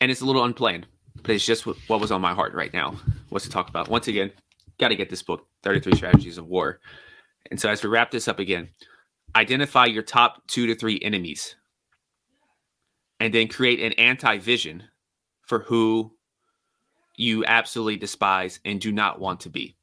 and 0.00 0.10
it's 0.10 0.20
a 0.20 0.24
little 0.24 0.44
unplanned, 0.44 0.86
but 1.22 1.30
it's 1.30 1.44
just 1.44 1.66
what 1.66 2.00
was 2.00 2.12
on 2.12 2.20
my 2.20 2.34
heart 2.34 2.54
right 2.54 2.72
now. 2.72 2.96
What's 3.28 3.44
to 3.44 3.50
talk 3.50 3.68
about? 3.68 3.88
Once 3.88 4.08
again, 4.08 4.30
got 4.78 4.88
to 4.88 4.96
get 4.96 5.10
this 5.10 5.22
book, 5.22 5.46
33 5.64 5.96
Strategies 5.96 6.38
of 6.38 6.46
War. 6.46 6.80
And 7.50 7.60
so 7.60 7.68
as 7.68 7.82
we 7.82 7.88
wrap 7.88 8.10
this 8.10 8.28
up 8.28 8.38
again, 8.38 8.68
identify 9.34 9.86
your 9.86 10.02
top 10.02 10.46
two 10.46 10.66
to 10.66 10.74
three 10.74 11.00
enemies 11.02 11.56
and 13.20 13.34
then 13.34 13.48
create 13.48 13.80
an 13.80 13.92
anti-vision 13.94 14.84
for 15.42 15.60
who 15.60 16.12
you 17.16 17.44
absolutely 17.44 17.96
despise 17.96 18.60
and 18.64 18.80
do 18.80 18.92
not 18.92 19.20
want 19.20 19.40
to 19.40 19.50
be. 19.50 19.76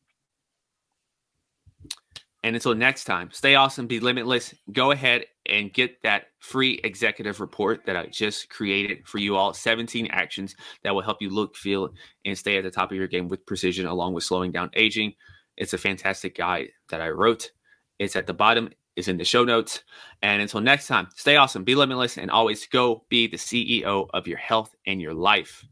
And 2.46 2.56
until 2.56 2.76
next 2.76 3.06
time, 3.06 3.32
stay 3.32 3.56
awesome, 3.56 3.88
be 3.88 4.00
limitless. 4.00 4.54
Go 4.72 4.92
ahead 4.92 5.26
and 5.48 5.74
get 5.74 6.00
that 6.04 6.26
free 6.38 6.80
executive 6.84 7.40
report 7.40 7.88
that 7.88 7.98
I 7.98 8.06
just 8.06 8.52
created 8.52 9.08
for 9.08 9.18
you 9.18 9.36
all 9.36 9.52
17 9.52 10.06
actions 10.12 10.56
that 10.84 10.94
will 10.94 11.02
help 11.02 11.24
you 11.24 11.32
look, 11.32 11.56
feel, 11.56 11.90
and 12.24 12.38
stay 12.38 12.60
at 12.60 12.64
the 12.64 12.70
top 12.70 12.92
of 12.92 12.98
your 12.98 13.08
game 13.08 13.30
with 13.30 13.48
precision, 13.48 13.88
along 13.88 14.14
with 14.14 14.26
slowing 14.26 14.52
down 14.52 14.70
aging. 14.76 15.16
It's 15.58 15.74
a 15.74 15.80
fantastic 15.80 16.38
guide 16.38 16.68
that 16.90 17.02
I 17.02 17.10
wrote. 17.10 17.50
It's 17.98 18.16
at 18.16 18.28
the 18.28 18.34
bottom, 18.36 18.70
is 18.96 19.08
in 19.08 19.18
the 19.18 19.26
show 19.26 19.44
notes. 19.44 19.82
And 20.22 20.40
until 20.40 20.62
next 20.62 20.86
time, 20.86 21.08
stay 21.16 21.38
awesome, 21.38 21.64
be 21.64 21.74
limitless, 21.74 22.20
and 22.20 22.30
always 22.30 22.68
go 22.68 23.06
be 23.10 23.26
the 23.26 23.38
CEO 23.38 24.08
of 24.14 24.28
your 24.28 24.38
health 24.38 24.76
and 24.86 25.02
your 25.02 25.16
life. 25.16 25.66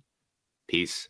Peace. 0.68 1.08